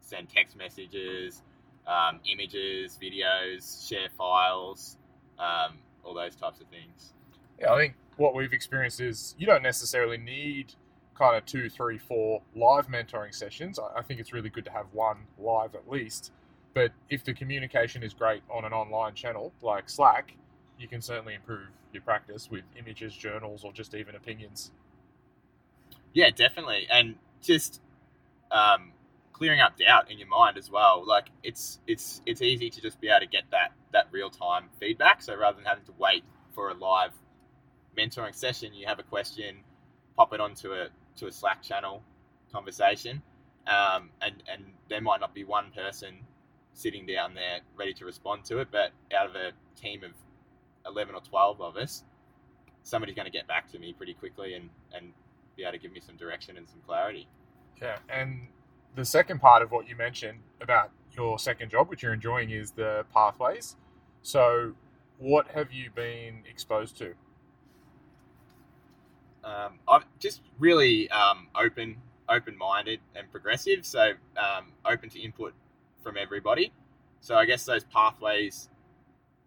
send 0.00 0.28
text 0.28 0.56
messages, 0.56 1.42
um, 1.86 2.20
images, 2.30 2.98
videos, 3.00 3.88
share 3.88 4.08
files, 4.16 4.96
um, 5.38 5.78
all 6.04 6.14
those 6.14 6.36
types 6.36 6.60
of 6.60 6.66
things. 6.68 7.14
Yeah, 7.60 7.72
I 7.72 7.78
think 7.78 7.94
what 8.16 8.34
we've 8.34 8.52
experienced 8.52 9.00
is 9.00 9.34
you 9.38 9.46
don't 9.46 9.62
necessarily 9.62 10.18
need 10.18 10.74
kind 11.14 11.36
of 11.36 11.44
two, 11.46 11.68
three, 11.68 11.98
four 11.98 12.42
live 12.54 12.88
mentoring 12.88 13.34
sessions. 13.34 13.78
I 13.78 14.00
I 14.00 14.02
think 14.02 14.20
it's 14.20 14.32
really 14.32 14.50
good 14.50 14.64
to 14.66 14.72
have 14.72 14.86
one 14.92 15.18
live 15.38 15.74
at 15.74 15.90
least. 15.90 16.32
But 16.74 16.92
if 17.10 17.22
the 17.22 17.34
communication 17.34 18.02
is 18.02 18.14
great 18.14 18.42
on 18.50 18.64
an 18.64 18.72
online 18.72 19.14
channel 19.14 19.52
like 19.60 19.90
Slack, 19.90 20.34
you 20.78 20.88
can 20.88 21.00
certainly 21.00 21.34
improve 21.34 21.68
your 21.92 22.02
practice 22.02 22.50
with 22.50 22.64
images, 22.78 23.14
journals, 23.14 23.64
or 23.64 23.72
just 23.72 23.94
even 23.94 24.14
opinions. 24.14 24.72
Yeah, 26.12 26.30
definitely, 26.30 26.86
and 26.90 27.16
just 27.40 27.80
um, 28.50 28.92
clearing 29.32 29.60
up 29.60 29.78
doubt 29.78 30.10
in 30.10 30.18
your 30.18 30.28
mind 30.28 30.58
as 30.58 30.70
well. 30.70 31.04
Like 31.06 31.28
it's 31.42 31.80
it's 31.86 32.20
it's 32.26 32.42
easy 32.42 32.70
to 32.70 32.80
just 32.80 33.00
be 33.00 33.08
able 33.08 33.20
to 33.20 33.26
get 33.26 33.44
that 33.50 33.72
that 33.92 34.06
real 34.10 34.30
time 34.30 34.68
feedback. 34.78 35.22
So 35.22 35.36
rather 35.36 35.56
than 35.56 35.64
having 35.64 35.84
to 35.84 35.92
wait 35.98 36.24
for 36.54 36.70
a 36.70 36.74
live 36.74 37.12
mentoring 37.96 38.34
session, 38.34 38.74
you 38.74 38.86
have 38.86 38.98
a 38.98 39.02
question, 39.02 39.56
pop 40.16 40.32
it 40.32 40.40
onto 40.40 40.72
a 40.72 40.88
to 41.16 41.26
a 41.26 41.32
Slack 41.32 41.62
channel 41.62 42.02
conversation, 42.52 43.22
um, 43.66 44.10
and 44.20 44.42
and 44.52 44.64
there 44.88 45.00
might 45.00 45.20
not 45.20 45.34
be 45.34 45.44
one 45.44 45.70
person 45.74 46.18
sitting 46.74 47.06
down 47.06 47.34
there 47.34 47.60
ready 47.76 47.92
to 47.94 48.04
respond 48.04 48.44
to 48.44 48.58
it, 48.58 48.68
but 48.70 48.92
out 49.16 49.26
of 49.26 49.34
a 49.34 49.52
team 49.78 50.04
of 50.04 50.12
eleven 50.86 51.14
or 51.14 51.20
twelve 51.20 51.60
of 51.60 51.76
us, 51.76 52.04
somebody's 52.82 53.14
going 53.14 53.26
to 53.26 53.32
get 53.32 53.46
back 53.46 53.70
to 53.72 53.78
me 53.78 53.92
pretty 53.92 54.14
quickly 54.14 54.54
and 54.54 54.70
and 54.94 55.12
be 55.56 55.62
able 55.62 55.72
to 55.72 55.78
give 55.78 55.92
me 55.92 56.00
some 56.00 56.16
direction 56.16 56.56
and 56.56 56.68
some 56.68 56.80
clarity. 56.86 57.28
Yeah, 57.80 57.98
and 58.08 58.48
the 58.94 59.04
second 59.04 59.40
part 59.40 59.62
of 59.62 59.70
what 59.70 59.88
you 59.88 59.96
mentioned 59.96 60.38
about 60.60 60.90
your 61.16 61.38
second 61.38 61.70
job, 61.70 61.88
which 61.88 62.02
you're 62.02 62.14
enjoying, 62.14 62.50
is 62.50 62.72
the 62.72 63.04
pathways. 63.12 63.76
So, 64.22 64.74
what 65.18 65.48
have 65.48 65.72
you 65.72 65.90
been 65.94 66.42
exposed 66.48 66.96
to? 66.98 67.14
Um, 69.44 69.78
I'm 69.88 70.04
just 70.20 70.42
really 70.58 71.10
um, 71.10 71.48
open, 71.54 71.96
open-minded, 72.28 73.00
and 73.16 73.30
progressive. 73.30 73.84
So, 73.84 74.12
um, 74.36 74.66
open 74.84 75.10
to 75.10 75.20
input 75.20 75.54
from 76.02 76.16
everybody. 76.16 76.72
So, 77.20 77.34
I 77.34 77.44
guess 77.44 77.64
those 77.64 77.84
pathways 77.84 78.68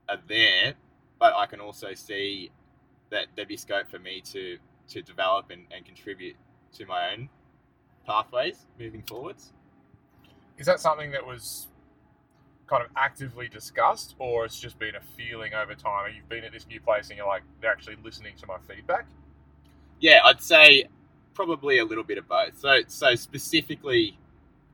are 0.09 0.19
there, 0.27 0.73
but 1.19 1.33
I 1.35 1.45
can 1.45 1.59
also 1.59 1.93
see 1.93 2.51
that 3.09 3.27
there'd 3.35 3.47
be 3.47 3.57
scope 3.57 3.89
for 3.89 3.99
me 3.99 4.21
to 4.31 4.57
to 4.87 5.01
develop 5.01 5.49
and, 5.49 5.65
and 5.75 5.85
contribute 5.85 6.35
to 6.73 6.85
my 6.85 7.11
own 7.11 7.29
pathways 8.05 8.67
moving 8.79 9.01
forwards. 9.01 9.51
Is 10.57 10.65
that 10.67 10.79
something 10.79 11.11
that 11.11 11.25
was 11.25 11.67
kind 12.67 12.83
of 12.83 12.89
actively 12.95 13.47
discussed, 13.47 14.15
or 14.19 14.45
it's 14.45 14.59
just 14.59 14.77
been 14.79 14.95
a 14.95 15.01
feeling 15.17 15.53
over 15.53 15.75
time? 15.75 16.07
And 16.07 16.15
you've 16.15 16.29
been 16.29 16.43
at 16.43 16.51
this 16.51 16.67
new 16.67 16.79
place 16.79 17.09
and 17.09 17.17
you're 17.17 17.27
like, 17.27 17.43
they're 17.61 17.71
actually 17.71 17.97
listening 18.03 18.35
to 18.37 18.47
my 18.47 18.57
feedback? 18.67 19.07
Yeah, 19.99 20.19
I'd 20.23 20.41
say 20.41 20.85
probably 21.33 21.79
a 21.79 21.85
little 21.85 22.03
bit 22.03 22.17
of 22.17 22.27
both. 22.27 22.57
So, 22.59 22.81
so 22.87 23.15
specifically, 23.15 24.17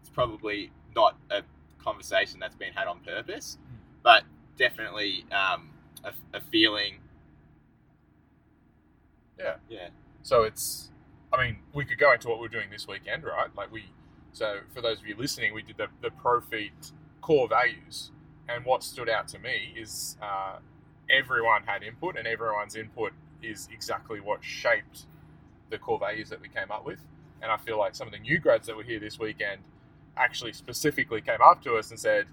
it's 0.01 0.09
probably 0.09 0.71
not 0.95 1.17
a 1.29 1.41
conversation 1.83 2.39
that's 2.39 2.55
been 2.55 2.73
had 2.73 2.87
on 2.87 2.99
purpose, 2.99 3.57
but 4.03 4.23
definitely 4.57 5.25
um, 5.31 5.69
a, 6.03 6.13
a 6.33 6.41
feeling. 6.41 6.99
Yeah. 9.39 9.55
Yeah. 9.69 9.89
So 10.23 10.43
it's, 10.43 10.91
I 11.33 11.43
mean, 11.43 11.57
we 11.73 11.85
could 11.85 11.97
go 11.97 12.11
into 12.13 12.27
what 12.29 12.39
we're 12.39 12.47
doing 12.47 12.69
this 12.69 12.87
weekend, 12.87 13.23
right? 13.23 13.49
Like 13.55 13.71
we, 13.71 13.85
so 14.33 14.59
for 14.73 14.81
those 14.81 14.99
of 14.99 15.07
you 15.07 15.15
listening, 15.17 15.53
we 15.53 15.61
did 15.61 15.77
the 15.77 15.87
the 16.01 16.09
ProFeet 16.09 16.91
core 17.21 17.47
values, 17.47 18.11
and 18.47 18.65
what 18.65 18.83
stood 18.83 19.09
out 19.09 19.27
to 19.29 19.39
me 19.39 19.73
is 19.77 20.17
uh, 20.21 20.57
everyone 21.09 21.63
had 21.65 21.83
input, 21.83 22.17
and 22.17 22.27
everyone's 22.27 22.75
input 22.75 23.13
is 23.41 23.67
exactly 23.73 24.19
what 24.19 24.43
shaped 24.43 25.05
the 25.69 25.77
core 25.77 25.99
values 25.99 26.29
that 26.29 26.41
we 26.41 26.47
came 26.49 26.71
up 26.71 26.85
with. 26.85 26.99
And 27.41 27.51
I 27.51 27.57
feel 27.57 27.77
like 27.79 27.95
some 27.95 28.07
of 28.07 28.13
the 28.13 28.19
new 28.19 28.39
grads 28.39 28.67
that 28.67 28.75
were 28.75 28.83
here 28.83 28.99
this 28.99 29.19
weekend 29.19 29.61
actually 30.17 30.53
specifically 30.53 31.21
came 31.21 31.41
up 31.43 31.63
to 31.63 31.75
us 31.75 31.89
and 31.89 31.99
said, 31.99 32.27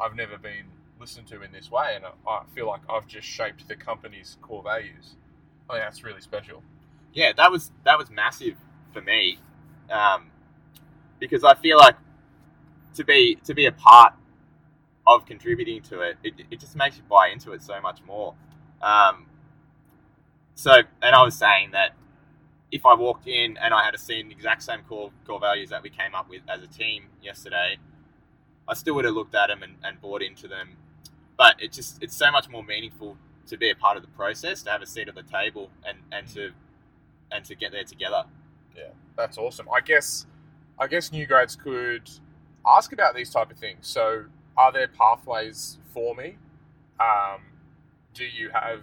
"I've 0.00 0.16
never 0.16 0.38
been 0.38 0.66
listened 1.00 1.26
to 1.28 1.42
in 1.42 1.52
this 1.52 1.70
way, 1.70 1.94
and 1.96 2.04
I 2.26 2.42
feel 2.54 2.66
like 2.66 2.80
I've 2.88 3.06
just 3.06 3.26
shaped 3.26 3.68
the 3.68 3.76
company's 3.76 4.36
core 4.42 4.62
values." 4.62 5.16
I 5.70 5.74
think 5.74 5.84
that's 5.84 6.04
really 6.04 6.20
special 6.20 6.62
yeah, 7.12 7.32
that 7.36 7.50
was 7.50 7.72
that 7.84 7.98
was 7.98 8.10
massive 8.10 8.54
for 8.92 9.00
me, 9.00 9.38
um, 9.90 10.30
because 11.18 11.44
I 11.44 11.54
feel 11.54 11.78
like 11.78 11.96
to 12.94 13.04
be 13.04 13.36
to 13.44 13.54
be 13.54 13.66
a 13.66 13.72
part 13.72 14.14
of 15.06 15.24
contributing 15.26 15.82
to 15.82 16.02
it, 16.02 16.16
it, 16.22 16.34
it 16.50 16.60
just 16.60 16.76
makes 16.76 16.96
you 16.96 17.02
buy 17.08 17.28
into 17.28 17.52
it 17.52 17.62
so 17.62 17.80
much 17.80 18.00
more. 18.06 18.34
Um, 18.82 19.26
so, 20.54 20.82
and 21.02 21.14
I 21.14 21.22
was 21.22 21.36
saying 21.36 21.70
that 21.72 21.96
if 22.70 22.84
I 22.84 22.94
walked 22.94 23.26
in 23.26 23.56
and 23.56 23.72
I 23.72 23.84
had 23.84 23.98
seen 23.98 24.28
the 24.28 24.34
exact 24.34 24.62
same 24.62 24.80
core 24.88 25.10
core 25.26 25.40
values 25.40 25.70
that 25.70 25.82
we 25.82 25.90
came 25.90 26.14
up 26.14 26.28
with 26.28 26.42
as 26.48 26.62
a 26.62 26.66
team 26.66 27.04
yesterday, 27.22 27.78
I 28.68 28.74
still 28.74 28.94
would 28.94 29.04
have 29.04 29.14
looked 29.14 29.34
at 29.34 29.48
them 29.48 29.62
and, 29.62 29.76
and 29.82 30.00
bought 30.00 30.22
into 30.22 30.46
them. 30.46 30.76
But 31.36 31.62
it 31.62 31.72
just 31.72 32.02
it's 32.02 32.16
so 32.16 32.30
much 32.30 32.48
more 32.48 32.62
meaningful 32.62 33.16
to 33.46 33.56
be 33.56 33.70
a 33.70 33.74
part 33.74 33.96
of 33.96 34.02
the 34.02 34.10
process, 34.10 34.62
to 34.62 34.70
have 34.70 34.82
a 34.82 34.86
seat 34.86 35.08
at 35.08 35.14
the 35.14 35.22
table, 35.22 35.70
and 35.84 35.98
and 36.12 36.26
to 36.28 36.52
and 37.30 37.44
to 37.44 37.54
get 37.54 37.72
there 37.72 37.84
together. 37.84 38.24
Yeah, 38.76 38.90
that's 39.16 39.38
awesome. 39.38 39.68
I 39.74 39.80
guess 39.80 40.26
I 40.78 40.86
guess 40.86 41.12
new 41.12 41.26
grads 41.26 41.56
could 41.56 42.10
ask 42.66 42.92
about 42.92 43.14
these 43.14 43.30
type 43.30 43.50
of 43.50 43.58
things. 43.58 43.86
So, 43.86 44.24
are 44.56 44.72
there 44.72 44.88
pathways 44.88 45.78
for 45.94 46.14
me? 46.14 46.36
Um, 47.00 47.42
do 48.14 48.24
you 48.24 48.50
have 48.50 48.80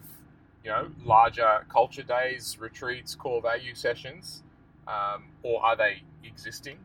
you 0.64 0.72
know 0.72 0.92
larger 1.04 1.66
culture 1.70 2.04
days, 2.04 2.58
retreats, 2.60 3.16
core 3.16 3.42
value 3.42 3.76
sessions, 3.76 4.44
um, 4.88 5.26
or 5.44 5.64
are 5.64 5.76
they 5.76 6.04
existing? 6.24 6.78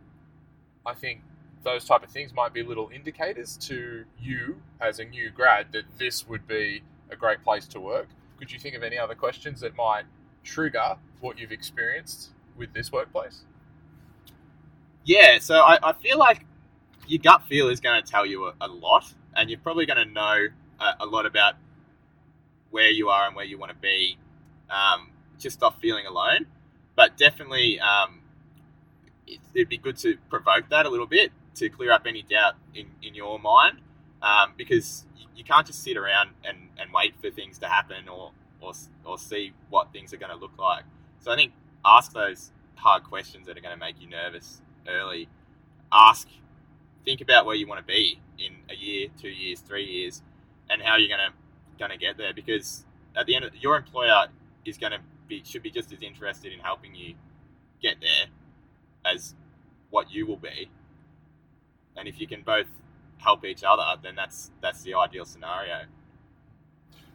I 0.84 0.94
think 0.94 1.20
those 1.62 1.84
type 1.84 2.02
of 2.02 2.10
things 2.10 2.32
might 2.32 2.52
be 2.52 2.62
little 2.62 2.90
indicators 2.92 3.56
to 3.56 4.04
you 4.18 4.60
as 4.80 4.98
a 4.98 5.04
new 5.04 5.30
grad 5.30 5.66
that 5.72 5.84
this 5.98 6.26
would 6.28 6.46
be 6.46 6.82
a 7.10 7.16
great 7.16 7.42
place 7.42 7.66
to 7.68 7.80
work. 7.80 8.08
Could 8.38 8.50
you 8.50 8.58
think 8.58 8.74
of 8.74 8.82
any 8.82 8.98
other 8.98 9.14
questions 9.14 9.60
that 9.60 9.76
might 9.76 10.04
trigger 10.42 10.96
what 11.20 11.38
you've 11.38 11.52
experienced 11.52 12.30
with 12.56 12.72
this 12.72 12.90
workplace? 12.90 13.42
Yeah, 15.04 15.38
so 15.38 15.56
I, 15.56 15.78
I 15.82 15.92
feel 15.92 16.18
like 16.18 16.46
your 17.06 17.18
gut 17.18 17.42
feel 17.48 17.68
is 17.68 17.80
going 17.80 18.02
to 18.02 18.10
tell 18.10 18.24
you 18.24 18.46
a, 18.46 18.54
a 18.60 18.68
lot, 18.68 19.12
and 19.34 19.50
you're 19.50 19.58
probably 19.58 19.86
going 19.86 20.06
to 20.06 20.12
know 20.12 20.48
a, 20.78 20.92
a, 21.00 21.06
lot 21.06 21.26
about 21.26 21.54
where 22.70 22.90
you 22.90 23.08
are 23.08 23.26
and 23.26 23.34
where 23.34 23.44
you 23.44 23.58
want 23.58 23.72
to 23.72 23.78
be 23.78 24.16
um, 24.70 25.08
just 25.38 25.62
off 25.62 25.80
feeling 25.80 26.06
alone. 26.06 26.46
But 26.96 27.16
definitely, 27.16 27.80
um, 27.80 28.20
it, 29.26 29.40
would 29.54 29.68
be 29.68 29.78
good 29.78 29.96
to 29.98 30.16
provoke 30.28 30.68
that 30.70 30.86
a 30.86 30.88
little 30.88 31.06
bit 31.06 31.32
to 31.60 31.68
clear 31.68 31.92
up 31.92 32.02
any 32.06 32.22
doubt 32.22 32.54
in, 32.74 32.86
in 33.02 33.14
your 33.14 33.38
mind 33.38 33.78
um, 34.22 34.52
because 34.56 35.04
you, 35.16 35.26
you 35.36 35.44
can't 35.44 35.66
just 35.66 35.82
sit 35.82 35.96
around 35.96 36.30
and, 36.44 36.56
and 36.78 36.92
wait 36.92 37.14
for 37.20 37.30
things 37.30 37.58
to 37.58 37.66
happen 37.66 38.08
or, 38.08 38.32
or, 38.60 38.72
or 39.04 39.18
see 39.18 39.52
what 39.68 39.92
things 39.92 40.12
are 40.12 40.16
going 40.16 40.32
to 40.32 40.38
look 40.38 40.56
like. 40.58 40.84
So 41.20 41.30
I 41.30 41.36
think 41.36 41.52
ask 41.84 42.12
those 42.12 42.50
hard 42.76 43.04
questions 43.04 43.46
that 43.46 43.58
are 43.58 43.60
going 43.60 43.74
to 43.74 43.80
make 43.80 44.00
you 44.00 44.08
nervous 44.08 44.62
early. 44.88 45.28
Ask, 45.92 46.28
think 47.04 47.20
about 47.20 47.44
where 47.44 47.56
you 47.56 47.66
want 47.66 47.80
to 47.80 47.86
be 47.86 48.20
in 48.38 48.52
a 48.70 48.74
year, 48.74 49.08
two 49.20 49.28
years, 49.28 49.60
three 49.60 49.84
years, 49.84 50.22
and 50.70 50.80
how 50.80 50.96
you're 50.96 51.14
going 51.14 51.30
to 51.30 51.34
going 51.78 51.90
to 51.90 51.98
get 51.98 52.16
there. 52.16 52.32
Because 52.32 52.84
at 53.16 53.26
the 53.26 53.36
end, 53.36 53.44
of, 53.44 53.54
your 53.56 53.76
employer 53.76 54.26
is 54.64 54.78
going 54.78 54.92
to 54.92 55.00
be 55.28 55.42
should 55.44 55.62
be 55.62 55.70
just 55.70 55.92
as 55.92 56.02
interested 56.02 56.52
in 56.52 56.60
helping 56.60 56.94
you 56.94 57.14
get 57.82 57.96
there 58.00 58.26
as 59.12 59.34
what 59.90 60.10
you 60.10 60.26
will 60.26 60.36
be. 60.36 60.70
And 62.00 62.08
if 62.08 62.20
you 62.20 62.26
can 62.26 62.42
both 62.42 62.66
help 63.18 63.44
each 63.44 63.62
other, 63.62 63.84
then 64.02 64.16
that's 64.16 64.50
that's 64.60 64.82
the 64.82 64.94
ideal 64.94 65.24
scenario. 65.24 65.82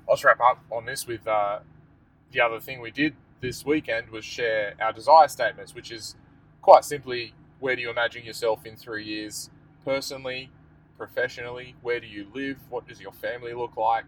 I'll 0.08 0.20
wrap 0.24 0.40
up 0.40 0.64
on 0.72 0.86
this 0.86 1.08
with 1.08 1.28
uh, 1.28 1.60
the 2.32 2.42
other 2.42 2.60
thing 2.60 2.80
we 2.80 2.92
did 2.92 3.16
this 3.42 3.66
weekend 3.66 4.10
was 4.10 4.24
share 4.24 4.76
our 4.80 4.94
desire 4.94 5.28
statements, 5.28 5.74
which 5.74 5.92
is 5.92 6.16
quite 6.62 6.86
simply 6.86 7.34
where 7.60 7.76
do 7.76 7.82
you 7.82 7.90
imagine 7.90 8.24
yourself 8.24 8.66
in 8.66 8.76
three 8.76 9.04
years 9.04 9.50
personally, 9.84 10.52
professionally? 10.98 11.76
Where 11.82 12.00
do 12.00 12.08
you 12.08 12.28
live? 12.34 12.58
What 12.70 12.88
does 12.88 13.02
your 13.02 13.12
family 13.12 13.54
look 13.54 13.76
like? 13.76 14.06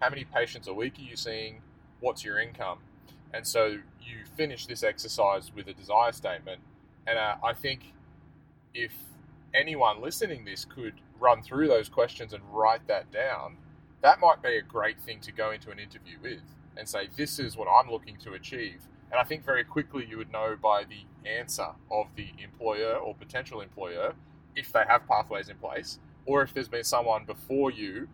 How 0.00 0.10
many 0.10 0.24
patients 0.24 0.68
a 0.68 0.72
week 0.72 0.98
are 0.98 1.02
you 1.02 1.16
seeing? 1.16 1.62
What's 1.98 2.24
your 2.24 2.38
income? 2.38 2.78
And 3.32 3.46
so 3.46 3.78
you 4.00 4.16
finish 4.36 4.66
this 4.66 4.82
exercise 4.82 5.52
with 5.54 5.66
a 5.68 5.72
desire 5.72 6.12
statement. 6.12 6.60
And 7.06 7.18
uh, 7.18 7.36
I 7.42 7.52
think 7.52 7.92
if 8.74 8.92
anyone 9.54 10.00
listening 10.00 10.44
this 10.44 10.64
could 10.64 10.94
run 11.18 11.42
through 11.42 11.68
those 11.68 11.88
questions 11.88 12.32
and 12.32 12.42
write 12.52 12.86
that 12.88 13.12
down, 13.12 13.56
that 14.02 14.20
might 14.20 14.42
be 14.42 14.56
a 14.56 14.62
great 14.62 15.00
thing 15.00 15.20
to 15.20 15.32
go 15.32 15.50
into 15.50 15.70
an 15.70 15.78
interview 15.78 16.16
with 16.22 16.40
and 16.76 16.88
say, 16.88 17.08
This 17.16 17.38
is 17.38 17.56
what 17.56 17.68
I'm 17.68 17.90
looking 17.90 18.16
to 18.18 18.32
achieve. 18.32 18.82
And 19.10 19.20
I 19.20 19.24
think 19.24 19.44
very 19.44 19.64
quickly 19.64 20.06
you 20.08 20.18
would 20.18 20.32
know 20.32 20.56
by 20.60 20.84
the 20.84 21.28
answer 21.28 21.68
of 21.90 22.06
the 22.16 22.28
employer 22.42 22.94
or 22.94 23.14
potential 23.14 23.60
employer 23.60 24.14
if 24.54 24.72
they 24.72 24.84
have 24.88 25.06
pathways 25.08 25.48
in 25.48 25.56
place, 25.56 25.98
or 26.26 26.42
if 26.42 26.54
there's 26.54 26.68
been 26.68 26.84
someone 26.84 27.24
before 27.24 27.70
you 27.70 28.08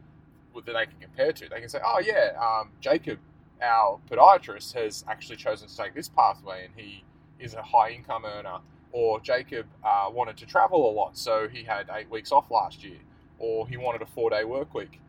that 0.54 0.72
they 0.72 0.86
can 0.86 0.98
compare 1.00 1.32
to. 1.32 1.48
They 1.48 1.60
can 1.60 1.68
say, 1.68 1.80
Oh, 1.84 2.00
yeah, 2.00 2.32
um, 2.40 2.70
Jacob, 2.80 3.18
our 3.62 3.98
podiatrist, 4.10 4.72
has 4.74 5.04
actually 5.08 5.36
chosen 5.36 5.68
to 5.68 5.76
take 5.76 5.94
this 5.94 6.08
pathway 6.08 6.64
and 6.64 6.74
he 6.76 7.04
is 7.38 7.54
a 7.54 7.62
high 7.62 7.90
income 7.90 8.24
earner. 8.24 8.58
Or 8.96 9.20
Jacob 9.20 9.66
uh, 9.84 10.08
wanted 10.10 10.38
to 10.38 10.46
travel 10.46 10.90
a 10.90 10.92
lot, 10.92 11.18
so 11.18 11.48
he 11.48 11.64
had 11.64 11.90
eight 11.94 12.10
weeks 12.10 12.32
off 12.32 12.50
last 12.50 12.82
year. 12.82 12.96
Or 13.38 13.68
he 13.68 13.76
wanted 13.76 14.00
a 14.00 14.06
four 14.06 14.30
day 14.30 14.42
work 14.42 14.72
week. 14.72 15.00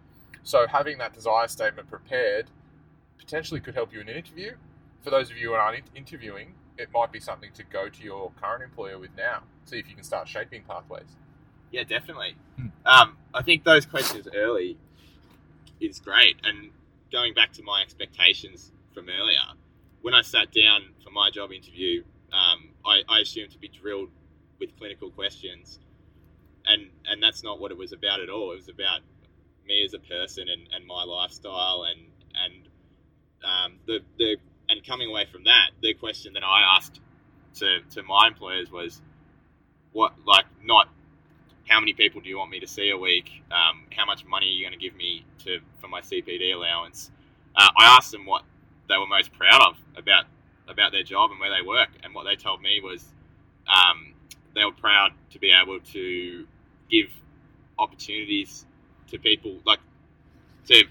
So 0.43 0.67
having 0.67 0.97
that 0.97 1.13
desire 1.13 1.47
statement 1.47 1.89
prepared 1.89 2.47
potentially 3.17 3.61
could 3.61 3.75
help 3.75 3.93
you 3.93 4.01
in 4.01 4.09
an 4.09 4.17
interview. 4.17 4.55
For 5.03 5.09
those 5.09 5.31
of 5.31 5.37
you 5.37 5.51
who 5.51 5.53
aren't 5.53 5.85
interviewing, 5.95 6.53
it 6.77 6.89
might 6.93 7.13
be 7.13 7.21
something 7.21 7.51
to 7.53 7.63
go 7.63 7.87
to 7.87 8.03
your 8.03 8.33
current 8.41 8.61
employer 8.61 8.99
with 8.99 9.11
now. 9.15 9.43
See 9.63 9.79
if 9.79 9.87
you 9.87 9.95
can 9.95 10.03
start 10.03 10.27
shaping 10.27 10.63
pathways. 10.67 11.15
Yeah, 11.71 11.85
definitely. 11.85 12.35
Hmm. 12.57 12.67
Um, 12.85 13.17
I 13.33 13.41
think 13.41 13.63
those 13.63 13.85
questions 13.85 14.27
early 14.35 14.77
is 15.79 16.01
great. 16.01 16.35
And 16.43 16.71
going 17.09 17.33
back 17.33 17.53
to 17.53 17.63
my 17.63 17.83
expectations 17.83 18.73
from 18.93 19.07
earlier, 19.07 19.47
when 20.01 20.13
I 20.13 20.23
sat 20.23 20.51
down 20.51 20.89
for 21.01 21.09
my 21.11 21.29
job 21.31 21.53
interview, 21.53 22.03
um, 22.33 22.69
I, 22.87 23.01
I 23.09 23.19
assumed 23.19 23.51
to 23.51 23.59
be 23.59 23.67
drilled 23.67 24.09
with 24.59 24.77
clinical 24.77 25.09
questions, 25.11 25.79
and 26.65 26.87
and 27.05 27.21
that's 27.21 27.43
not 27.43 27.59
what 27.59 27.71
it 27.71 27.77
was 27.77 27.91
about 27.91 28.21
at 28.21 28.29
all. 28.29 28.51
It 28.53 28.55
was 28.55 28.69
about 28.69 29.01
me 29.67 29.83
as 29.83 29.93
a 29.93 29.99
person 29.99 30.47
and, 30.47 30.67
and 30.73 30.87
my 30.87 31.03
lifestyle 31.03 31.85
and 31.89 32.07
and 32.33 32.67
um, 33.43 33.79
the 33.85 33.99
the 34.17 34.37
and 34.69 34.85
coming 34.85 35.09
away 35.09 35.25
from 35.31 35.43
that, 35.45 35.71
the 35.81 35.93
question 35.93 36.33
that 36.33 36.43
I 36.43 36.75
asked 36.75 36.99
to, 37.55 37.79
to 37.91 38.03
my 38.03 38.27
employers 38.27 38.71
was 38.71 39.01
what 39.93 40.13
like 40.25 40.45
not 40.63 40.89
how 41.67 41.79
many 41.79 41.93
people 41.93 42.21
do 42.21 42.29
you 42.29 42.37
want 42.37 42.51
me 42.51 42.59
to 42.59 42.67
see 42.67 42.89
a 42.91 42.97
week? 42.97 43.43
Um, 43.51 43.83
how 43.91 44.05
much 44.05 44.25
money 44.25 44.45
are 44.47 44.49
you 44.49 44.63
going 44.63 44.77
to 44.77 44.79
give 44.79 44.95
me 44.95 45.25
to 45.43 45.59
for 45.79 45.87
my 45.87 46.01
CPD 46.01 46.53
allowance? 46.53 47.11
Uh, 47.55 47.67
I 47.77 47.97
asked 47.97 48.11
them 48.11 48.25
what 48.25 48.43
they 48.87 48.97
were 48.97 49.07
most 49.07 49.33
proud 49.33 49.61
of 49.61 49.77
about 49.97 50.25
about 50.67 50.91
their 50.91 51.03
job 51.03 51.31
and 51.31 51.39
where 51.39 51.49
they 51.49 51.65
work, 51.65 51.89
and 52.03 52.13
what 52.13 52.25
they 52.25 52.35
told 52.35 52.61
me 52.61 52.81
was 52.81 53.05
um, 53.67 54.13
they 54.55 54.63
were 54.65 54.71
proud 54.71 55.11
to 55.31 55.39
be 55.39 55.51
able 55.51 55.79
to 55.79 56.45
give 56.89 57.07
opportunities 57.79 58.65
to 59.07 59.17
people 59.19 59.57
like 59.65 59.79
to 60.67 60.83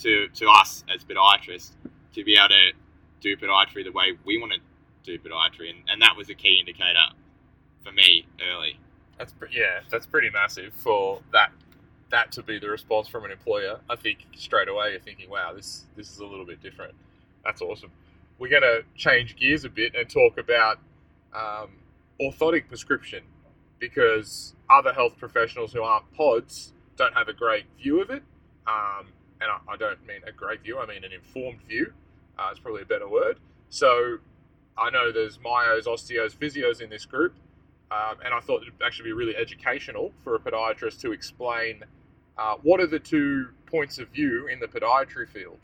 to 0.00 0.28
to 0.28 0.48
us 0.48 0.84
as 0.92 1.04
podiatrists 1.04 1.72
to 2.14 2.24
be 2.24 2.36
able 2.36 2.48
to 2.48 2.72
do 3.20 3.36
podiatry 3.36 3.84
the 3.84 3.92
way 3.92 4.12
we 4.24 4.38
want 4.38 4.52
to 4.52 4.58
do 5.04 5.18
podiatry, 5.18 5.70
and, 5.70 5.78
and 5.88 6.00
that 6.02 6.16
was 6.16 6.30
a 6.30 6.34
key 6.34 6.58
indicator 6.60 7.14
for 7.84 7.92
me 7.92 8.26
early. 8.42 8.78
That's 9.18 9.32
pre- 9.32 9.48
yeah, 9.52 9.80
that's 9.90 10.06
pretty 10.06 10.30
massive 10.30 10.72
for 10.74 11.20
that 11.32 11.52
that 12.10 12.32
to 12.32 12.42
be 12.42 12.58
the 12.58 12.68
response 12.68 13.08
from 13.08 13.24
an 13.24 13.30
employer. 13.30 13.80
I 13.88 13.96
think 13.96 14.18
straight 14.36 14.68
away 14.68 14.92
you're 14.92 15.00
thinking, 15.00 15.30
wow, 15.30 15.52
this 15.54 15.84
this 15.96 16.10
is 16.10 16.18
a 16.18 16.26
little 16.26 16.46
bit 16.46 16.62
different. 16.62 16.94
That's 17.44 17.60
awesome. 17.60 17.90
We're 18.38 18.50
going 18.50 18.62
to 18.62 18.82
change 18.96 19.36
gears 19.36 19.64
a 19.64 19.68
bit 19.68 19.94
and 19.94 20.08
talk 20.08 20.38
about 20.38 20.78
um, 21.34 21.70
orthotic 22.20 22.68
prescription 22.68 23.22
because 23.78 24.54
other 24.70 24.92
health 24.92 25.16
professionals 25.18 25.72
who 25.72 25.82
aren't 25.82 26.12
pods 26.14 26.72
don't 26.96 27.14
have 27.14 27.28
a 27.28 27.32
great 27.32 27.64
view 27.78 28.00
of 28.00 28.10
it. 28.10 28.22
Um, 28.66 29.06
and 29.40 29.50
I, 29.50 29.58
I 29.72 29.76
don't 29.76 30.04
mean 30.06 30.20
a 30.26 30.32
great 30.32 30.62
view, 30.62 30.78
I 30.78 30.86
mean 30.86 31.04
an 31.04 31.12
informed 31.12 31.60
view. 31.68 31.92
Uh, 32.38 32.48
it's 32.50 32.60
probably 32.60 32.82
a 32.82 32.86
better 32.86 33.08
word. 33.08 33.38
So 33.68 34.18
I 34.76 34.90
know 34.90 35.12
there's 35.12 35.38
myos, 35.38 35.84
osteos, 35.84 36.34
physios 36.34 36.80
in 36.80 36.90
this 36.90 37.04
group. 37.04 37.34
Um, 37.90 38.16
and 38.24 38.34
I 38.34 38.40
thought 38.40 38.62
it'd 38.62 38.74
actually 38.84 39.10
be 39.10 39.12
really 39.12 39.36
educational 39.36 40.12
for 40.24 40.34
a 40.34 40.38
podiatrist 40.38 41.00
to 41.02 41.12
explain 41.12 41.84
uh, 42.38 42.56
what 42.62 42.80
are 42.80 42.86
the 42.86 42.98
two 42.98 43.48
points 43.66 43.98
of 43.98 44.08
view 44.08 44.48
in 44.48 44.58
the 44.58 44.66
podiatry 44.66 45.28
field 45.28 45.60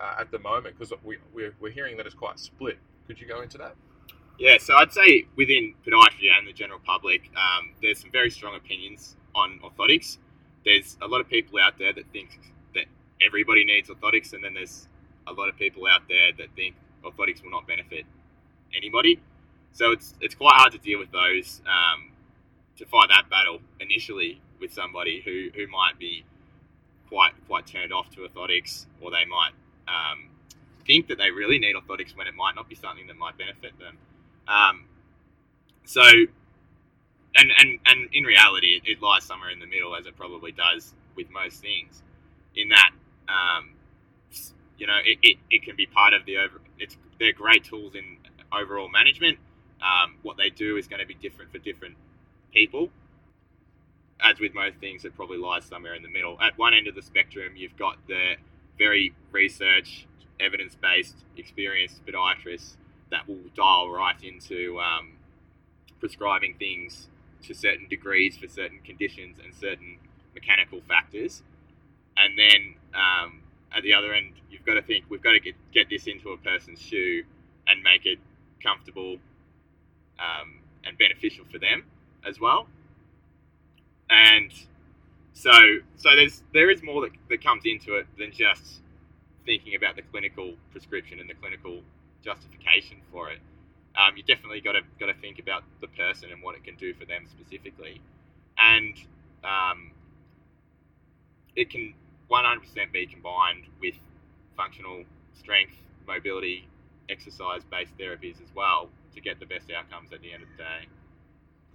uh, 0.00 0.20
at 0.20 0.30
the 0.30 0.38
moment, 0.38 0.78
because 0.78 0.92
we, 1.04 1.18
we're, 1.34 1.54
we're 1.60 1.70
hearing 1.70 1.96
that 1.98 2.06
it's 2.06 2.14
quite 2.14 2.38
split. 2.38 2.78
Could 3.06 3.20
you 3.20 3.28
go 3.28 3.42
into 3.42 3.58
that? 3.58 3.74
Yeah, 4.38 4.56
so 4.58 4.74
I'd 4.74 4.92
say 4.92 5.26
within 5.36 5.74
podiatry 5.86 6.30
and 6.36 6.48
the 6.48 6.52
general 6.52 6.80
public, 6.84 7.30
um, 7.36 7.72
there's 7.82 8.00
some 8.00 8.10
very 8.10 8.30
strong 8.30 8.56
opinions 8.56 9.16
on 9.34 9.60
orthotics. 9.62 10.16
There's 10.64 10.96
a 11.02 11.06
lot 11.06 11.20
of 11.20 11.28
people 11.28 11.58
out 11.60 11.78
there 11.78 11.92
that 11.92 12.04
think 12.12 12.40
that 12.74 12.86
everybody 13.24 13.64
needs 13.64 13.90
orthotics, 13.90 14.32
and 14.32 14.42
then 14.42 14.54
there's 14.54 14.88
a 15.26 15.32
lot 15.32 15.48
of 15.48 15.56
people 15.56 15.86
out 15.86 16.02
there 16.08 16.32
that 16.38 16.48
think 16.56 16.74
orthotics 17.04 17.42
will 17.42 17.50
not 17.50 17.66
benefit 17.66 18.06
anybody. 18.74 19.20
So 19.72 19.92
it's 19.92 20.14
it's 20.20 20.34
quite 20.34 20.54
hard 20.56 20.72
to 20.72 20.78
deal 20.78 20.98
with 20.98 21.12
those 21.12 21.60
um, 21.66 22.10
to 22.76 22.86
fight 22.86 23.08
that 23.10 23.28
battle 23.28 23.60
initially 23.78 24.40
with 24.60 24.72
somebody 24.72 25.22
who, 25.24 25.48
who 25.54 25.70
might 25.70 25.98
be 25.98 26.24
quite 27.08 27.32
quite 27.46 27.66
turned 27.66 27.92
off 27.92 28.08
to 28.10 28.20
orthotics, 28.20 28.86
or 29.00 29.10
they 29.10 29.24
might 29.26 29.52
um, 29.90 30.28
think 30.86 31.08
that 31.08 31.18
they 31.18 31.30
really 31.30 31.58
need 31.58 31.74
orthotics 31.74 32.16
when 32.16 32.26
it 32.26 32.34
might 32.34 32.54
not 32.54 32.68
be 32.68 32.74
something 32.74 33.06
that 33.08 33.16
might 33.16 33.36
benefit 33.36 33.72
them. 33.78 33.98
Um, 34.46 34.84
so, 35.84 36.02
and 36.02 37.50
and 37.58 37.78
and 37.86 38.08
in 38.12 38.24
reality, 38.24 38.80
it, 38.82 38.88
it, 38.88 39.02
lies 39.02 39.24
somewhere 39.24 39.50
in 39.50 39.58
the 39.58 39.66
middle, 39.66 39.96
as 39.96 40.06
it 40.06 40.16
probably 40.16 40.52
does 40.52 40.94
with 41.16 41.30
most 41.30 41.60
things. 41.60 42.02
In 42.54 42.68
that, 42.70 42.90
um, 43.28 43.70
you 44.78 44.86
know, 44.86 44.98
it, 45.04 45.18
it, 45.22 45.38
it 45.50 45.62
can 45.62 45.76
be 45.76 45.86
part 45.86 46.14
of 46.14 46.24
the 46.26 46.38
over. 46.38 46.60
It's 46.78 46.96
they're 47.18 47.32
great 47.32 47.64
tools 47.64 47.94
in 47.94 48.18
overall 48.52 48.88
management 48.88 49.38
um, 49.82 50.16
what 50.22 50.36
they 50.36 50.50
do 50.50 50.76
is 50.76 50.86
going 50.86 51.00
to 51.00 51.06
be 51.06 51.14
different 51.14 51.50
for 51.50 51.58
different 51.58 51.96
people. 52.52 52.90
As 54.22 54.38
with 54.38 54.54
most 54.54 54.76
things, 54.76 55.04
it 55.04 55.16
probably 55.16 55.38
lies 55.38 55.64
somewhere 55.64 55.94
in 55.94 56.02
the 56.02 56.10
middle. 56.10 56.38
At 56.40 56.58
one 56.58 56.74
end 56.74 56.86
of 56.86 56.94
the 56.94 57.02
spectrum, 57.02 57.56
you've 57.56 57.76
got 57.76 57.96
the 58.06 58.34
very 58.80 59.12
research, 59.30 60.06
evidence 60.40 60.74
based, 60.74 61.16
experienced 61.36 62.04
podiatrists 62.06 62.76
that 63.10 63.28
will 63.28 63.44
dial 63.54 63.90
right 63.90 64.16
into 64.24 64.80
um, 64.80 65.12
prescribing 66.00 66.54
things 66.58 67.08
to 67.42 67.54
certain 67.54 67.86
degrees 67.88 68.36
for 68.38 68.48
certain 68.48 68.80
conditions 68.84 69.36
and 69.44 69.54
certain 69.54 69.98
mechanical 70.34 70.80
factors. 70.88 71.42
And 72.16 72.38
then 72.38 72.74
um, 72.94 73.40
at 73.76 73.82
the 73.82 73.92
other 73.92 74.14
end, 74.14 74.32
you've 74.50 74.64
got 74.64 74.74
to 74.74 74.82
think 74.82 75.04
we've 75.10 75.22
got 75.22 75.32
to 75.32 75.40
get, 75.40 75.54
get 75.72 75.90
this 75.90 76.06
into 76.06 76.30
a 76.30 76.38
person's 76.38 76.80
shoe 76.80 77.22
and 77.66 77.82
make 77.82 78.06
it 78.06 78.18
comfortable 78.62 79.16
um, 80.18 80.60
and 80.84 80.96
beneficial 80.96 81.44
for 81.52 81.58
them 81.58 81.84
as 82.26 82.40
well. 82.40 82.66
And 84.08 84.52
so, 85.40 85.52
so 85.96 86.14
there's 86.14 86.42
there 86.52 86.70
is 86.70 86.82
more 86.82 87.00
that, 87.02 87.12
that 87.30 87.42
comes 87.42 87.62
into 87.64 87.94
it 87.94 88.06
than 88.18 88.30
just 88.30 88.80
thinking 89.46 89.74
about 89.74 89.96
the 89.96 90.02
clinical 90.02 90.54
prescription 90.70 91.18
and 91.18 91.30
the 91.30 91.34
clinical 91.34 91.80
justification 92.22 92.98
for 93.10 93.30
it. 93.30 93.38
Um, 93.96 94.16
you 94.16 94.22
definitely 94.22 94.60
got 94.60 94.72
to 94.72 94.82
got 94.98 95.06
to 95.06 95.14
think 95.14 95.38
about 95.38 95.64
the 95.80 95.88
person 95.88 96.30
and 96.30 96.42
what 96.42 96.56
it 96.56 96.64
can 96.64 96.76
do 96.76 96.92
for 96.92 97.06
them 97.06 97.24
specifically, 97.30 98.02
and 98.58 98.94
um, 99.42 99.92
it 101.56 101.70
can 101.70 101.94
100% 102.30 102.92
be 102.92 103.06
combined 103.06 103.64
with 103.80 103.96
functional 104.56 105.04
strength, 105.32 105.74
mobility, 106.06 106.68
exercise-based 107.08 107.96
therapies 107.98 108.36
as 108.42 108.54
well 108.54 108.88
to 109.14 109.20
get 109.20 109.40
the 109.40 109.46
best 109.46 109.70
outcomes 109.76 110.12
at 110.12 110.20
the 110.20 110.32
end 110.32 110.42
of 110.42 110.48
the 110.56 110.62
day. 110.62 110.99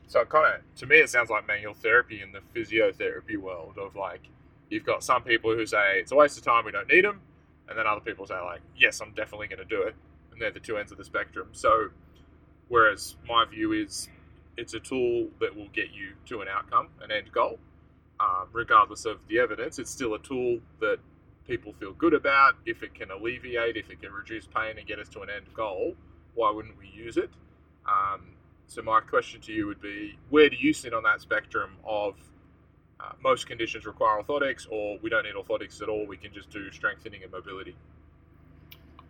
So 0.08 0.22
it 0.22 0.30
kind 0.30 0.56
of, 0.56 0.76
to 0.76 0.86
me, 0.86 0.98
it 0.98 1.10
sounds 1.10 1.30
like 1.30 1.48
manual 1.48 1.74
therapy 1.74 2.22
in 2.22 2.32
the 2.32 2.40
physiotherapy 2.54 3.38
world 3.38 3.78
of 3.78 3.96
like, 3.96 4.22
you've 4.70 4.86
got 4.86 5.04
some 5.04 5.24
people 5.24 5.54
who 5.54 5.66
say 5.66 6.00
it's 6.00 6.12
a 6.12 6.16
waste 6.16 6.38
of 6.38 6.44
time, 6.44 6.66
we 6.66 6.72
don't 6.72 6.88
need 6.88 7.06
them, 7.06 7.22
and 7.68 7.78
then 7.78 7.88
other 7.88 8.02
people 8.02 8.26
say 8.26 8.40
like, 8.40 8.62
yes, 8.78 9.02
I'm 9.02 9.12
definitely 9.14 9.48
going 9.48 9.60
to 9.60 9.66
do 9.66 9.82
it, 9.82 9.96
and 10.32 10.42
they're 10.42 10.52
the 10.52 10.60
two 10.60 10.78
ends 10.78 10.92
of 10.92 10.98
the 10.98 11.06
spectrum. 11.06 11.50
So, 11.54 11.90
whereas 12.68 13.16
my 13.28 13.46
view 13.46 13.74
is, 13.74 14.10
it's 14.58 14.74
a 14.74 14.80
tool 14.80 15.28
that 15.42 15.56
will 15.56 15.70
get 15.70 15.92
you 15.92 16.14
to 16.28 16.42
an 16.42 16.48
outcome, 16.48 16.90
an 17.02 17.12
end 17.12 17.32
goal, 17.32 17.60
um, 18.20 18.48
regardless 18.54 19.06
of 19.06 19.18
the 19.28 19.40
evidence. 19.40 19.80
It's 19.80 19.92
still 19.92 20.14
a 20.14 20.20
tool 20.20 20.60
that 20.80 20.98
people 21.48 21.74
feel 21.74 21.94
good 21.94 22.14
about. 22.14 22.54
If 22.66 22.84
it 22.84 22.94
can 22.94 23.12
alleviate, 23.12 23.76
if 23.76 23.90
it 23.90 24.02
can 24.02 24.12
reduce 24.12 24.48
pain 24.48 24.78
and 24.78 24.88
get 24.88 25.00
us 25.00 25.10
to 25.10 25.22
an 25.22 25.30
end 25.30 25.48
goal, 25.54 25.96
why 26.36 26.52
wouldn't 26.52 26.78
we 26.78 26.88
use 26.88 27.18
it? 27.18 27.30
Um, 27.86 28.35
so 28.68 28.82
my 28.82 29.00
question 29.00 29.42
to 29.42 29.52
you 29.52 29.68
would 29.68 29.82
be, 29.82 30.18
where 30.30 30.50
do 30.50 30.56
you 30.56 30.74
sit 30.74 30.94
on 30.94 31.04
that 31.04 31.22
spectrum 31.22 31.72
of 31.86 32.16
uh, 33.00 33.12
most 33.24 33.48
conditions 33.48 33.86
require 33.86 34.22
orthotics, 34.22 34.66
or 34.70 34.98
we 35.02 35.10
don't 35.10 35.24
need 35.24 35.36
orthotics 35.36 35.82
at 35.82 35.90
all? 35.90 36.06
We 36.08 36.18
can 36.18 36.34
just 36.34 36.50
do 36.50 36.72
strengthening 36.72 37.24
and 37.24 37.32
mobility. 37.32 37.76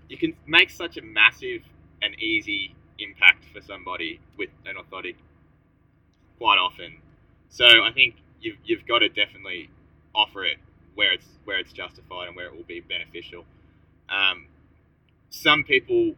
You 0.09 0.17
can 0.17 0.35
make 0.45 0.69
such 0.69 0.97
a 0.97 1.01
massive 1.01 1.61
and 2.01 2.19
easy 2.19 2.75
impact 2.99 3.45
for 3.53 3.61
somebody 3.61 4.19
with 4.37 4.49
an 4.65 4.75
orthotic 4.75 5.15
quite 6.37 6.57
often. 6.57 6.97
So 7.49 7.65
I 7.65 7.91
think 7.93 8.15
you've, 8.41 8.57
you've 8.65 8.85
got 8.85 8.99
to 8.99 9.09
definitely 9.09 9.69
offer 10.13 10.45
it 10.45 10.57
where 10.95 11.11
it's 11.11 11.27
where 11.43 11.59
it's 11.59 11.73
justified 11.73 12.27
and 12.27 12.35
where 12.35 12.47
it 12.47 12.55
will 12.55 12.63
be 12.63 12.79
beneficial. 12.79 13.43
Um, 14.09 14.47
some 15.29 15.63
people 15.63 16.13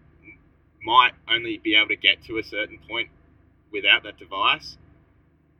might 0.83 1.11
only 1.29 1.57
be 1.57 1.75
able 1.75 1.89
to 1.89 1.95
get 1.95 2.23
to 2.25 2.37
a 2.37 2.43
certain 2.43 2.79
point 2.87 3.09
without 3.71 4.03
that 4.03 4.17
device. 4.17 4.77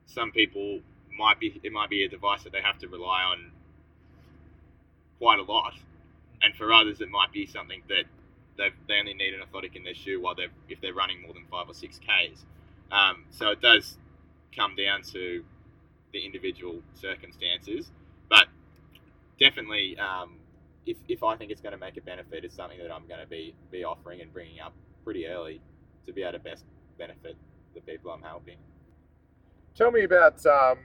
Some 0.05 0.31
people 0.31 0.81
might 1.17 1.39
be 1.39 1.59
it 1.63 1.71
might 1.71 1.89
be 1.89 2.03
a 2.03 2.07
device 2.09 2.43
that 2.43 2.53
they 2.53 2.61
have 2.61 2.77
to 2.79 2.87
rely 2.87 3.23
on 3.23 3.51
quite 5.19 5.39
a 5.39 5.43
lot, 5.43 5.73
and 6.41 6.55
for 6.55 6.71
others 6.71 7.01
it 7.01 7.09
might 7.09 7.31
be 7.31 7.45
something 7.45 7.81
that 7.89 8.05
they 8.57 8.69
they 8.87 8.99
only 8.99 9.13
need 9.13 9.33
an 9.33 9.41
orthotic 9.41 9.75
in 9.75 9.83
their 9.83 9.95
shoe 9.95 10.21
while 10.21 10.35
they're 10.35 10.53
if 10.69 10.79
they're 10.81 10.93
running 10.93 11.21
more 11.21 11.33
than 11.33 11.45
five 11.49 11.67
or 11.67 11.73
six 11.73 11.99
k's. 11.99 12.45
Um, 12.91 13.25
so 13.31 13.49
it 13.51 13.61
does 13.61 13.97
come 14.55 14.75
down 14.75 15.03
to 15.13 15.43
the 16.13 16.25
individual 16.25 16.81
circumstances, 16.93 17.91
but 18.29 18.45
definitely 19.39 19.97
um, 19.97 20.35
if, 20.85 20.97
if 21.09 21.21
I 21.21 21.35
think 21.35 21.51
it's 21.51 21.61
going 21.61 21.73
to 21.73 21.77
make 21.77 21.97
a 21.97 22.01
benefit, 22.01 22.45
it's 22.45 22.55
something 22.55 22.79
that 22.79 22.91
I'm 22.91 23.07
going 23.07 23.19
to 23.19 23.27
be 23.27 23.53
be 23.71 23.83
offering 23.83 24.21
and 24.21 24.31
bringing 24.31 24.59
up 24.59 24.73
pretty 25.03 25.27
early 25.27 25.59
to 26.05 26.13
be 26.13 26.23
able 26.23 26.33
to 26.33 26.39
best 26.39 26.63
benefit 26.97 27.35
the 27.77 27.91
people 27.91 28.11
I'm 28.11 28.21
helping. 28.21 28.57
Tell 29.75 29.91
me 29.91 30.03
about 30.03 30.43
um, 30.45 30.79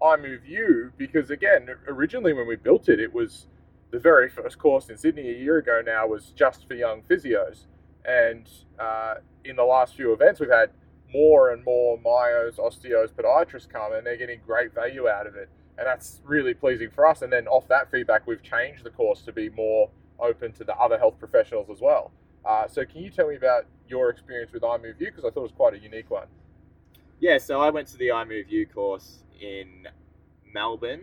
iMoveU 0.00 0.92
because 0.96 1.30
again, 1.30 1.68
originally 1.86 2.32
when 2.32 2.46
we 2.46 2.56
built 2.56 2.88
it, 2.88 2.98
it 2.98 3.12
was 3.12 3.46
the 3.92 3.98
very 3.98 4.28
first 4.28 4.58
course 4.58 4.88
in 4.88 4.96
Sydney 4.96 5.28
a 5.30 5.38
year 5.38 5.58
ago 5.58 5.82
now 5.84 6.06
was 6.06 6.32
just 6.34 6.66
for 6.66 6.74
young 6.74 7.02
physios, 7.02 7.66
and 8.04 8.48
uh, 8.78 9.14
in 9.44 9.56
the 9.56 9.64
last 9.64 9.94
few 9.94 10.12
events 10.12 10.40
we've 10.40 10.50
had 10.50 10.70
more 11.12 11.50
and 11.52 11.62
more 11.64 11.98
myos, 11.98 12.56
osteos, 12.56 13.12
podiatrists 13.12 13.68
come, 13.68 13.92
and 13.92 14.04
they're 14.04 14.16
getting 14.16 14.40
great 14.46 14.74
value 14.74 15.08
out 15.08 15.26
of 15.26 15.36
it, 15.36 15.50
and 15.78 15.86
that's 15.86 16.20
really 16.24 16.54
pleasing 16.54 16.90
for 16.90 17.06
us. 17.06 17.22
And 17.22 17.32
then 17.32 17.46
off 17.46 17.68
that 17.68 17.90
feedback, 17.90 18.26
we've 18.26 18.42
changed 18.42 18.82
the 18.82 18.90
course 18.90 19.22
to 19.22 19.32
be 19.32 19.50
more 19.50 19.90
open 20.18 20.52
to 20.52 20.64
the 20.64 20.74
other 20.76 20.98
health 20.98 21.18
professionals 21.18 21.68
as 21.70 21.80
well. 21.80 22.10
Uh, 22.44 22.66
so, 22.66 22.84
can 22.84 23.02
you 23.02 23.10
tell 23.10 23.28
me 23.28 23.36
about 23.36 23.66
your 23.88 24.10
experience 24.10 24.52
with 24.52 24.62
iMove? 24.62 24.98
Because 24.98 25.24
I 25.24 25.30
thought 25.30 25.40
it 25.40 25.42
was 25.42 25.52
quite 25.52 25.74
a 25.74 25.78
unique 25.78 26.10
one. 26.10 26.26
Yeah, 27.20 27.38
so 27.38 27.60
I 27.60 27.70
went 27.70 27.88
to 27.88 27.96
the 27.96 28.08
iMove 28.08 28.72
course 28.74 29.18
in 29.40 29.86
Melbourne, 30.52 31.02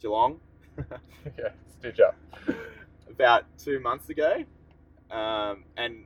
Geelong. 0.00 0.40
yeah, 1.38 1.50
stitch 1.78 2.00
up. 2.00 2.16
About 3.08 3.44
two 3.58 3.80
months 3.80 4.08
ago. 4.08 4.44
Um, 5.10 5.64
and 5.76 6.04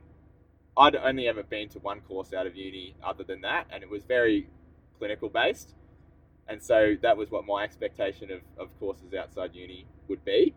I'd 0.77 0.95
only 0.95 1.27
ever 1.27 1.43
been 1.43 1.69
to 1.69 1.79
one 1.79 2.01
course 2.01 2.33
out 2.33 2.47
of 2.47 2.55
uni 2.55 2.95
other 3.03 3.23
than 3.23 3.41
that, 3.41 3.67
and 3.71 3.83
it 3.83 3.89
was 3.89 4.03
very 4.03 4.47
clinical 4.97 5.29
based. 5.29 5.75
And 6.47 6.61
so 6.61 6.95
that 7.01 7.15
was 7.15 7.31
what 7.31 7.45
my 7.45 7.63
expectation 7.63 8.31
of, 8.31 8.41
of 8.57 8.79
courses 8.79 9.13
outside 9.13 9.53
uni 9.53 9.85
would 10.07 10.23
be. 10.25 10.53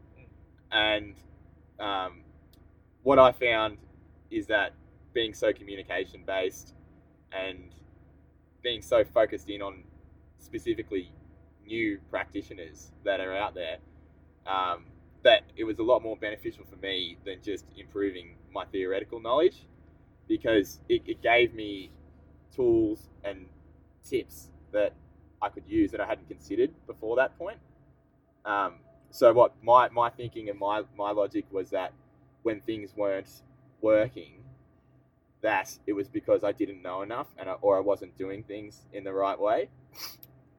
And 0.72 1.14
um, 1.78 2.22
what 3.06 3.20
I 3.20 3.30
found 3.30 3.78
is 4.32 4.48
that 4.48 4.72
being 5.12 5.32
so 5.32 5.52
communication 5.52 6.24
based 6.26 6.74
and 7.30 7.72
being 8.64 8.82
so 8.82 9.04
focused 9.04 9.48
in 9.48 9.62
on 9.62 9.84
specifically 10.40 11.12
new 11.64 12.00
practitioners 12.10 12.90
that 13.04 13.20
are 13.20 13.32
out 13.32 13.54
there, 13.54 13.76
um, 14.44 14.86
that 15.22 15.42
it 15.56 15.62
was 15.62 15.78
a 15.78 15.84
lot 15.84 16.02
more 16.02 16.16
beneficial 16.16 16.64
for 16.68 16.74
me 16.84 17.16
than 17.24 17.36
just 17.44 17.64
improving 17.76 18.34
my 18.52 18.64
theoretical 18.64 19.20
knowledge 19.20 19.68
because 20.26 20.80
it, 20.88 21.02
it 21.06 21.22
gave 21.22 21.54
me 21.54 21.92
tools 22.56 23.08
and 23.22 23.46
tips 24.04 24.48
that 24.72 24.94
I 25.40 25.48
could 25.48 25.68
use 25.68 25.92
that 25.92 26.00
I 26.00 26.06
hadn't 26.06 26.26
considered 26.26 26.72
before 26.88 27.14
that 27.14 27.38
point. 27.38 27.58
Um, 28.44 28.80
so 29.12 29.32
what 29.32 29.54
my, 29.62 29.90
my 29.90 30.10
thinking 30.10 30.48
and 30.48 30.58
my, 30.58 30.82
my 30.98 31.12
logic 31.12 31.44
was 31.52 31.70
that 31.70 31.92
when 32.46 32.60
things 32.60 32.94
weren't 32.96 33.42
working, 33.80 34.44
that 35.42 35.76
it 35.88 35.94
was 35.94 36.06
because 36.06 36.44
I 36.44 36.52
didn't 36.52 36.80
know 36.80 37.02
enough 37.02 37.26
and 37.38 37.50
I, 37.50 37.54
or 37.54 37.76
I 37.76 37.80
wasn't 37.80 38.16
doing 38.16 38.44
things 38.44 38.86
in 38.92 39.02
the 39.02 39.12
right 39.12 39.38
way. 39.38 39.68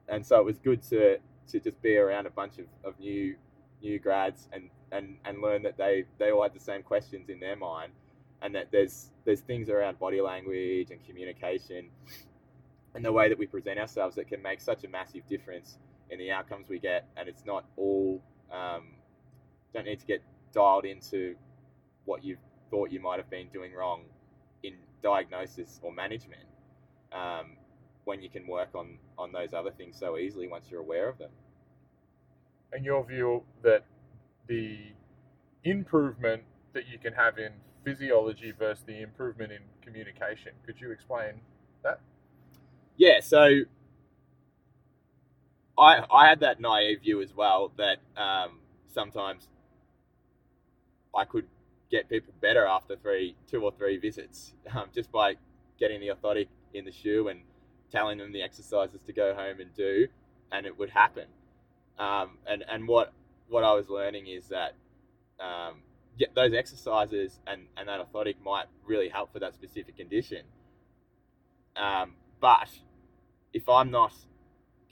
And 0.09 0.25
so 0.25 0.37
it 0.37 0.43
was 0.45 0.57
good 0.57 0.83
to, 0.89 1.17
to 1.47 1.59
just 1.61 1.81
be 1.81 1.95
around 1.95 2.25
a 2.25 2.29
bunch 2.29 2.59
of, 2.59 2.65
of 2.83 2.99
new 2.99 3.35
new 3.81 3.99
grads 3.99 4.49
and, 4.51 4.69
and, 4.91 5.17
and 5.23 5.39
learn 5.39 5.61
that 5.61 5.77
they, 5.77 6.03
they 6.17 6.31
all 6.31 6.41
had 6.41 6.53
the 6.53 6.59
same 6.59 6.81
questions 6.81 7.29
in 7.29 7.39
their 7.39 7.55
mind 7.55 7.91
and 8.41 8.53
that 8.55 8.67
there's 8.71 9.11
there's 9.23 9.41
things 9.41 9.69
around 9.69 9.99
body 9.99 10.19
language 10.19 10.89
and 10.89 11.05
communication 11.05 11.89
and 12.95 13.05
the 13.05 13.11
way 13.11 13.29
that 13.29 13.37
we 13.37 13.45
present 13.45 13.77
ourselves 13.77 14.15
that 14.15 14.27
can 14.27 14.41
make 14.41 14.59
such 14.59 14.83
a 14.83 14.87
massive 14.87 15.21
difference 15.29 15.77
in 16.09 16.17
the 16.17 16.31
outcomes 16.31 16.69
we 16.69 16.79
get 16.79 17.07
and 17.17 17.29
it's 17.29 17.45
not 17.45 17.65
all 17.77 18.19
um, 18.51 18.83
don't 19.75 19.85
need 19.85 19.99
to 19.99 20.07
get 20.07 20.23
dialed 20.53 20.85
into 20.85 21.35
what 22.07 22.23
you 22.23 22.37
thought 22.71 22.91
you 22.91 22.99
might 22.99 23.19
have 23.19 23.29
been 23.29 23.47
doing 23.53 23.73
wrong 23.73 24.01
in 24.63 24.73
diagnosis 25.03 25.79
or 25.83 25.93
management 25.93 26.41
um, 27.13 27.55
when 28.05 28.21
you 28.21 28.29
can 28.29 28.47
work 28.47 28.69
on 28.73 28.97
on 29.17 29.31
those 29.31 29.53
other 29.53 29.71
things 29.71 29.95
so 29.97 30.17
easily 30.17 30.47
once 30.47 30.65
you're 30.71 30.81
aware 30.81 31.07
of 31.07 31.17
them 31.19 31.29
and 32.73 32.83
your 32.83 33.05
view 33.05 33.43
that 33.63 33.85
the 34.47 34.77
improvement 35.63 36.43
that 36.73 36.87
you 36.87 36.97
can 36.97 37.13
have 37.13 37.37
in 37.37 37.51
physiology 37.83 38.53
versus 38.57 38.83
the 38.85 39.01
improvement 39.01 39.51
in 39.51 39.61
communication. 39.81 40.51
Could 40.65 40.79
you 40.79 40.91
explain 40.91 41.33
that? 41.83 41.99
Yeah, 42.97 43.19
so 43.21 43.61
I 45.77 46.03
I 46.11 46.27
had 46.27 46.39
that 46.41 46.59
naive 46.59 47.01
view 47.01 47.21
as 47.21 47.33
well 47.35 47.71
that 47.77 47.97
um, 48.21 48.59
sometimes 48.87 49.47
I 51.15 51.25
could 51.25 51.45
get 51.89 52.09
people 52.09 52.33
better 52.41 52.65
after 52.65 52.95
three, 52.95 53.35
two 53.49 53.63
or 53.63 53.71
three 53.71 53.97
visits, 53.97 54.53
um, 54.75 54.85
just 54.93 55.11
by 55.11 55.35
getting 55.79 55.99
the 55.99 56.07
orthotic 56.07 56.47
in 56.73 56.85
the 56.85 56.91
shoe 56.91 57.27
and 57.27 57.41
telling 57.91 58.17
them 58.17 58.33
the 58.33 58.41
exercises 58.41 59.01
to 59.05 59.13
go 59.13 59.33
home 59.33 59.59
and 59.59 59.73
do, 59.75 60.07
and 60.51 60.65
it 60.65 60.77
would 60.77 60.89
happen. 60.89 61.25
Um, 61.97 62.37
and 62.45 62.63
and 62.69 62.87
what 62.87 63.13
what 63.49 63.63
I 63.63 63.73
was 63.73 63.89
learning 63.89 64.27
is 64.27 64.49
that 64.49 64.75
um, 65.39 65.81
yeah, 66.17 66.27
those 66.35 66.53
exercises 66.53 67.39
and, 67.45 67.67
and 67.77 67.87
that 67.87 67.99
orthotic 67.99 68.35
might 68.43 68.65
really 68.85 69.09
help 69.09 69.31
for 69.31 69.39
that 69.39 69.53
specific 69.53 69.97
condition. 69.97 70.43
Um, 71.75 72.13
but 72.39 72.69
if 73.53 73.69
I'm 73.69 73.91
not 73.91 74.13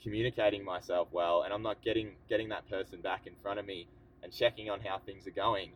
communicating 0.02 0.64
myself 0.64 1.08
well 1.10 1.42
and 1.42 1.52
I'm 1.52 1.62
not 1.62 1.82
getting 1.82 2.12
getting 2.28 2.48
that 2.50 2.68
person 2.70 3.00
back 3.00 3.26
in 3.26 3.32
front 3.42 3.58
of 3.58 3.66
me 3.66 3.88
and 4.22 4.32
checking 4.32 4.70
on 4.70 4.80
how 4.80 4.98
things 4.98 5.26
are 5.26 5.32
going 5.32 5.72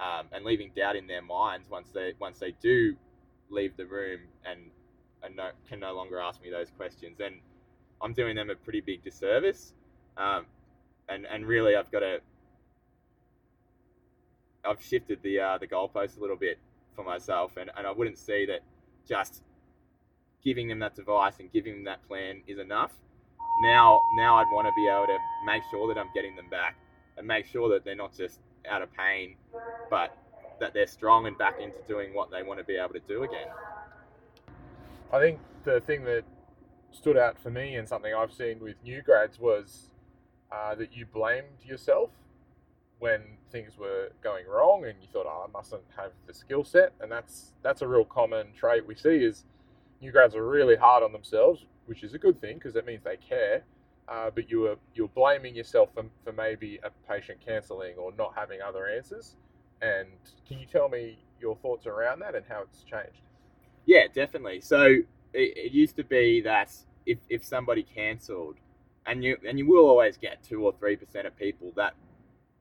um, 0.00 0.26
and 0.32 0.44
leaving 0.44 0.70
doubt 0.76 0.96
in 0.96 1.06
their 1.06 1.22
minds 1.22 1.68
once 1.68 1.88
they 1.92 2.14
once 2.20 2.38
they 2.38 2.52
do 2.62 2.96
leave 3.50 3.76
the 3.76 3.86
room 3.86 4.20
and, 4.44 4.60
and 5.22 5.36
no, 5.36 5.50
can 5.68 5.80
no 5.80 5.94
longer 5.94 6.20
ask 6.20 6.40
me 6.42 6.50
those 6.50 6.70
questions, 6.70 7.16
then 7.18 7.40
I'm 8.00 8.12
doing 8.12 8.36
them 8.36 8.50
a 8.50 8.54
pretty 8.54 8.80
big 8.80 9.02
disservice. 9.02 9.74
Um, 10.16 10.46
and 11.08 11.26
and 11.26 11.46
really, 11.46 11.74
I've 11.74 11.90
got 11.90 12.00
to 12.00 12.18
I've 14.64 14.82
shifted 14.82 15.20
the 15.22 15.40
uh, 15.40 15.58
the 15.58 15.66
goalpost 15.66 16.18
a 16.18 16.20
little 16.20 16.36
bit 16.36 16.58
for 16.94 17.04
myself, 17.04 17.56
and, 17.56 17.70
and 17.76 17.86
I 17.86 17.92
wouldn't 17.92 18.18
see 18.18 18.46
that 18.46 18.60
just 19.08 19.42
giving 20.42 20.68
them 20.68 20.78
that 20.80 20.94
device 20.94 21.40
and 21.40 21.50
giving 21.52 21.74
them 21.74 21.84
that 21.84 22.06
plan 22.06 22.42
is 22.46 22.58
enough. 22.58 22.92
Now, 23.62 24.00
now 24.16 24.36
I'd 24.36 24.50
want 24.52 24.68
to 24.68 24.72
be 24.76 24.86
able 24.88 25.06
to 25.06 25.18
make 25.44 25.62
sure 25.70 25.92
that 25.92 25.98
I'm 25.98 26.10
getting 26.14 26.36
them 26.36 26.48
back 26.48 26.76
and 27.16 27.26
make 27.26 27.46
sure 27.46 27.68
that 27.70 27.84
they're 27.84 27.96
not 27.96 28.16
just 28.16 28.40
out 28.68 28.82
of 28.82 28.88
pain, 28.92 29.36
but 29.90 30.16
that 30.60 30.74
they're 30.74 30.86
strong 30.86 31.26
and 31.26 31.38
back 31.38 31.60
into 31.60 31.78
doing 31.86 32.14
what 32.14 32.30
they 32.30 32.42
want 32.42 32.58
to 32.58 32.64
be 32.64 32.76
able 32.76 32.94
to 32.94 33.00
do 33.08 33.22
again. 33.22 33.46
I 35.12 35.18
think 35.18 35.38
the 35.64 35.80
thing 35.80 36.04
that 36.04 36.24
stood 36.90 37.16
out 37.16 37.38
for 37.38 37.50
me 37.50 37.76
and 37.76 37.88
something 37.88 38.12
I've 38.14 38.32
seen 38.32 38.60
with 38.60 38.76
new 38.82 39.02
grads 39.02 39.38
was 39.38 39.90
uh, 40.52 40.74
that 40.74 40.94
you 40.96 41.06
blamed 41.06 41.64
yourself 41.64 42.10
when 42.98 43.20
things 43.52 43.78
were 43.78 44.10
going 44.22 44.46
wrong 44.46 44.84
and 44.84 44.94
you 45.00 45.08
thought, 45.12 45.26
oh, 45.26 45.46
I 45.48 45.50
mustn't 45.52 45.82
have 45.96 46.12
the 46.26 46.34
skill 46.34 46.64
set. 46.64 46.92
And 47.00 47.10
that's 47.10 47.52
that's 47.62 47.82
a 47.82 47.88
real 47.88 48.04
common 48.04 48.48
trait 48.58 48.86
we 48.86 48.94
see 48.94 49.24
is 49.24 49.44
new 50.00 50.10
grads 50.10 50.34
are 50.34 50.46
really 50.46 50.76
hard 50.76 51.02
on 51.02 51.12
themselves, 51.12 51.64
which 51.86 52.02
is 52.02 52.14
a 52.14 52.18
good 52.18 52.40
thing 52.40 52.54
because 52.54 52.74
that 52.74 52.86
means 52.86 53.02
they 53.04 53.16
care. 53.16 53.62
Uh, 54.10 54.30
but 54.34 54.50
you 54.50 54.60
were 54.60 54.76
you're 54.94 55.08
blaming 55.08 55.54
yourself 55.54 55.90
for, 55.94 56.04
for 56.24 56.32
maybe 56.32 56.80
a 56.82 56.90
patient 57.06 57.38
cancelling 57.44 57.94
or 57.96 58.10
not 58.16 58.32
having 58.34 58.60
other 58.62 58.88
answers. 58.88 59.36
And 59.82 60.08
can 60.46 60.58
you 60.58 60.66
tell 60.66 60.88
me 60.88 61.18
your 61.40 61.56
thoughts 61.56 61.86
around 61.86 62.20
that 62.20 62.34
and 62.34 62.44
how 62.48 62.62
it's 62.62 62.82
changed? 62.82 63.20
Yeah, 63.84 64.06
definitely. 64.12 64.60
So 64.60 64.86
it, 65.34 65.56
it 65.56 65.72
used 65.72 65.96
to 65.96 66.04
be 66.04 66.40
that 66.40 66.72
if, 67.04 67.18
if 67.28 67.44
somebody 67.44 67.82
cancelled, 67.82 68.56
and 69.06 69.22
you 69.22 69.36
and 69.46 69.58
you 69.58 69.66
will 69.68 69.86
always 69.86 70.16
get 70.16 70.42
two 70.42 70.64
or 70.64 70.72
three 70.78 70.96
percent 70.96 71.26
of 71.26 71.36
people 71.36 71.72
that 71.76 71.94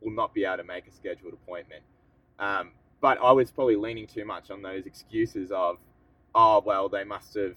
will 0.02 0.12
not 0.12 0.34
be 0.34 0.46
able 0.46 0.58
to 0.58 0.64
make 0.64 0.86
a 0.88 0.92
scheduled 0.92 1.34
appointment. 1.34 1.84
Um, 2.40 2.72
but 3.02 3.18
I 3.22 3.32
was 3.32 3.52
probably 3.52 3.78
leaning 3.78 4.08
too 4.08 4.26
much 4.26 4.52
on 4.52 4.62
those 4.62 4.86
excuses 4.86 5.52
of, 5.52 5.78
oh, 6.36 6.62
well, 6.66 6.90
they 6.90 7.04
must 7.04 7.36
have 7.36 7.56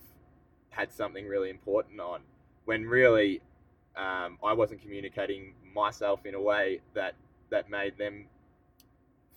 had 0.70 0.92
something 0.92 1.26
really 1.26 1.50
important 1.50 2.00
on, 2.00 2.20
when 2.64 2.84
really 2.84 3.40
um, 3.96 4.38
I 4.42 4.52
wasn't 4.52 4.82
communicating 4.82 5.54
myself 5.74 6.24
in 6.24 6.34
a 6.34 6.40
way 6.40 6.80
that, 6.94 7.14
that 7.50 7.70
made 7.70 7.98
them 7.98 8.26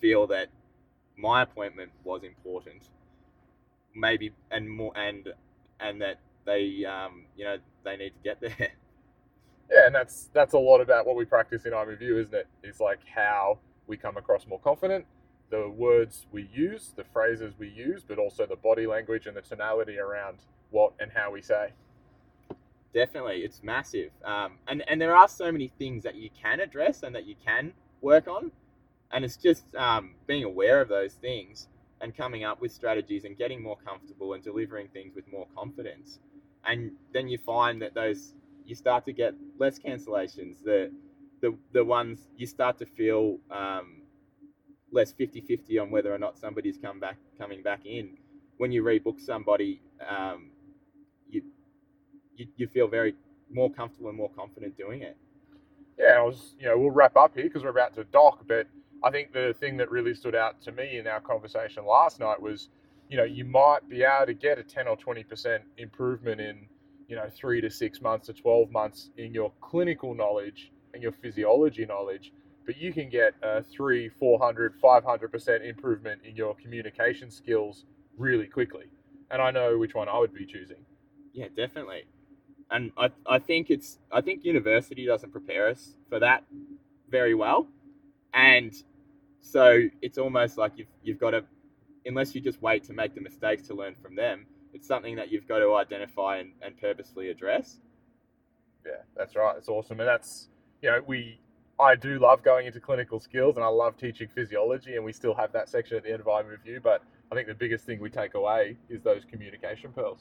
feel 0.00 0.26
that 0.28 0.48
my 1.16 1.42
appointment 1.42 1.90
was 2.02 2.22
important, 2.24 2.88
maybe, 3.94 4.32
and 4.50 4.68
more, 4.68 4.92
and, 4.96 5.28
and 5.80 6.00
that 6.00 6.20
they, 6.44 6.84
um, 6.84 7.24
you 7.36 7.44
know, 7.44 7.56
they 7.84 7.96
need 7.96 8.10
to 8.10 8.22
get 8.22 8.40
there. 8.40 8.68
Yeah, 9.70 9.86
and 9.86 9.94
that's 9.94 10.28
that's 10.32 10.52
a 10.52 10.58
lot 10.58 10.80
about 10.80 11.06
what 11.06 11.16
we 11.16 11.24
practice 11.24 11.64
in 11.64 11.72
iMove, 11.72 12.00
isn't 12.00 12.34
it? 12.34 12.46
It's 12.62 12.80
like 12.80 13.00
how 13.12 13.58
we 13.86 13.96
come 13.96 14.16
across 14.16 14.46
more 14.46 14.60
confident, 14.60 15.06
the 15.50 15.68
words 15.68 16.26
we 16.32 16.48
use, 16.52 16.92
the 16.96 17.04
phrases 17.04 17.54
we 17.58 17.68
use, 17.68 18.02
but 18.06 18.18
also 18.18 18.46
the 18.46 18.56
body 18.56 18.86
language 18.86 19.26
and 19.26 19.36
the 19.36 19.40
tonality 19.40 19.98
around 19.98 20.38
what 20.70 20.92
and 21.00 21.10
how 21.14 21.30
we 21.30 21.40
say. 21.42 21.72
Definitely, 22.94 23.40
it's 23.40 23.62
massive, 23.64 24.12
um, 24.24 24.52
and 24.68 24.84
and 24.88 25.00
there 25.00 25.16
are 25.16 25.28
so 25.28 25.50
many 25.50 25.68
things 25.80 26.04
that 26.04 26.14
you 26.14 26.30
can 26.40 26.60
address 26.60 27.02
and 27.02 27.14
that 27.16 27.26
you 27.26 27.34
can 27.44 27.72
work 28.00 28.28
on, 28.28 28.52
and 29.12 29.24
it's 29.24 29.36
just 29.36 29.74
um, 29.74 30.14
being 30.28 30.44
aware 30.44 30.80
of 30.80 30.88
those 30.88 31.14
things 31.14 31.68
and 32.00 32.16
coming 32.16 32.44
up 32.44 32.60
with 32.60 32.70
strategies 32.70 33.24
and 33.24 33.36
getting 33.36 33.60
more 33.62 33.76
comfortable 33.84 34.34
and 34.34 34.44
delivering 34.44 34.88
things 34.88 35.14
with 35.16 35.24
more 35.32 35.48
confidence, 35.56 36.20
and 36.66 36.92
then 37.12 37.26
you 37.26 37.36
find 37.36 37.82
that 37.82 37.94
those 37.94 38.34
you 38.64 38.76
start 38.76 39.04
to 39.06 39.12
get 39.12 39.34
less 39.58 39.78
cancellations. 39.80 40.62
The 40.64 40.92
the 41.40 41.58
the 41.72 41.84
ones 41.84 42.28
you 42.36 42.46
start 42.46 42.78
to 42.78 42.86
feel 42.86 43.38
um, 43.50 44.02
less 44.92 45.12
50-50 45.12 45.82
on 45.82 45.90
whether 45.90 46.14
or 46.14 46.18
not 46.18 46.38
somebody's 46.38 46.78
come 46.78 47.00
back 47.00 47.18
coming 47.38 47.62
back 47.62 47.86
in. 47.86 48.18
When 48.58 48.70
you 48.70 48.84
rebook 48.84 49.20
somebody, 49.20 49.82
um, 50.08 50.50
you 52.36 52.46
you 52.56 52.66
feel 52.66 52.88
very 52.88 53.14
more 53.50 53.70
comfortable 53.70 54.08
and 54.08 54.16
more 54.18 54.30
confident 54.30 54.76
doing 54.76 55.02
it. 55.02 55.16
Yeah, 55.98 56.16
I 56.18 56.22
was. 56.22 56.56
You 56.58 56.68
know, 56.68 56.78
we'll 56.78 56.90
wrap 56.90 57.16
up 57.16 57.34
here 57.34 57.44
because 57.44 57.62
we're 57.62 57.70
about 57.70 57.94
to 57.94 58.04
dock, 58.04 58.44
but 58.48 58.66
I 59.04 59.10
think 59.10 59.32
the 59.32 59.54
thing 59.60 59.76
that 59.76 59.90
really 59.90 60.14
stood 60.14 60.34
out 60.34 60.62
to 60.62 60.72
me 60.72 60.98
in 60.98 61.06
our 61.06 61.20
conversation 61.20 61.84
last 61.86 62.20
night 62.20 62.40
was, 62.40 62.70
you 63.10 63.18
know, 63.18 63.24
you 63.24 63.44
might 63.44 63.86
be 63.88 64.02
able 64.02 64.26
to 64.26 64.34
get 64.34 64.58
a 64.58 64.62
10 64.62 64.88
or 64.88 64.96
20% 64.96 65.58
improvement 65.76 66.40
in, 66.40 66.66
you 67.06 67.16
know, 67.16 67.28
three 67.30 67.60
to 67.60 67.70
six 67.70 68.00
months 68.00 68.26
to 68.26 68.32
12 68.32 68.70
months 68.70 69.10
in 69.18 69.34
your 69.34 69.52
clinical 69.60 70.14
knowledge 70.14 70.72
and 70.94 71.02
your 71.02 71.12
physiology 71.12 71.84
knowledge, 71.84 72.32
but 72.64 72.78
you 72.78 72.94
can 72.94 73.10
get 73.10 73.34
a 73.42 73.62
three, 73.62 74.08
400, 74.08 74.80
500% 74.80 75.68
improvement 75.68 76.22
in 76.24 76.34
your 76.34 76.54
communication 76.54 77.30
skills 77.30 77.84
really 78.16 78.46
quickly. 78.46 78.86
And 79.30 79.42
I 79.42 79.50
know 79.50 79.76
which 79.76 79.94
one 79.94 80.08
I 80.08 80.18
would 80.18 80.32
be 80.32 80.46
choosing. 80.46 80.84
Yeah, 81.34 81.48
definitely. 81.54 82.04
And 82.70 82.92
I, 82.96 83.10
I 83.26 83.38
think 83.38 83.70
it's 83.70 83.98
I 84.10 84.20
think 84.20 84.44
university 84.44 85.06
doesn't 85.06 85.30
prepare 85.30 85.68
us 85.68 85.94
for 86.08 86.18
that 86.20 86.44
very 87.10 87.34
well. 87.34 87.66
And 88.32 88.74
so 89.40 89.82
it's 90.02 90.18
almost 90.18 90.58
like 90.58 90.72
you've 90.76 90.88
you've 91.02 91.20
got 91.20 91.30
to 91.30 91.44
unless 92.06 92.34
you 92.34 92.40
just 92.40 92.60
wait 92.62 92.84
to 92.84 92.92
make 92.92 93.14
the 93.14 93.20
mistakes 93.20 93.66
to 93.68 93.74
learn 93.74 93.94
from 94.02 94.14
them, 94.14 94.46
it's 94.72 94.86
something 94.86 95.16
that 95.16 95.30
you've 95.30 95.48
got 95.48 95.58
to 95.60 95.74
identify 95.74 96.38
and, 96.38 96.52
and 96.62 96.78
purposely 96.78 97.30
address. 97.30 97.80
Yeah, 98.84 99.02
that's 99.16 99.36
right. 99.36 99.56
It's 99.56 99.68
awesome. 99.68 100.00
And 100.00 100.08
that's 100.08 100.48
you 100.82 100.90
know, 100.90 101.00
we 101.06 101.38
I 101.80 101.96
do 101.96 102.18
love 102.18 102.42
going 102.42 102.66
into 102.66 102.80
clinical 102.80 103.20
skills 103.20 103.56
and 103.56 103.64
I 103.64 103.68
love 103.68 103.96
teaching 103.96 104.28
physiology 104.28 104.96
and 104.96 105.04
we 105.04 105.12
still 105.12 105.34
have 105.34 105.52
that 105.52 105.68
section 105.68 105.96
at 105.96 106.04
the 106.04 106.12
end 106.12 106.20
of 106.20 106.26
iMove 106.26 106.50
review. 106.50 106.80
but 106.82 107.02
I 107.32 107.34
think 107.34 107.48
the 107.48 107.54
biggest 107.54 107.84
thing 107.84 108.00
we 108.00 108.10
take 108.10 108.34
away 108.34 108.76
is 108.88 109.02
those 109.02 109.22
communication 109.24 109.92
pearls. 109.92 110.20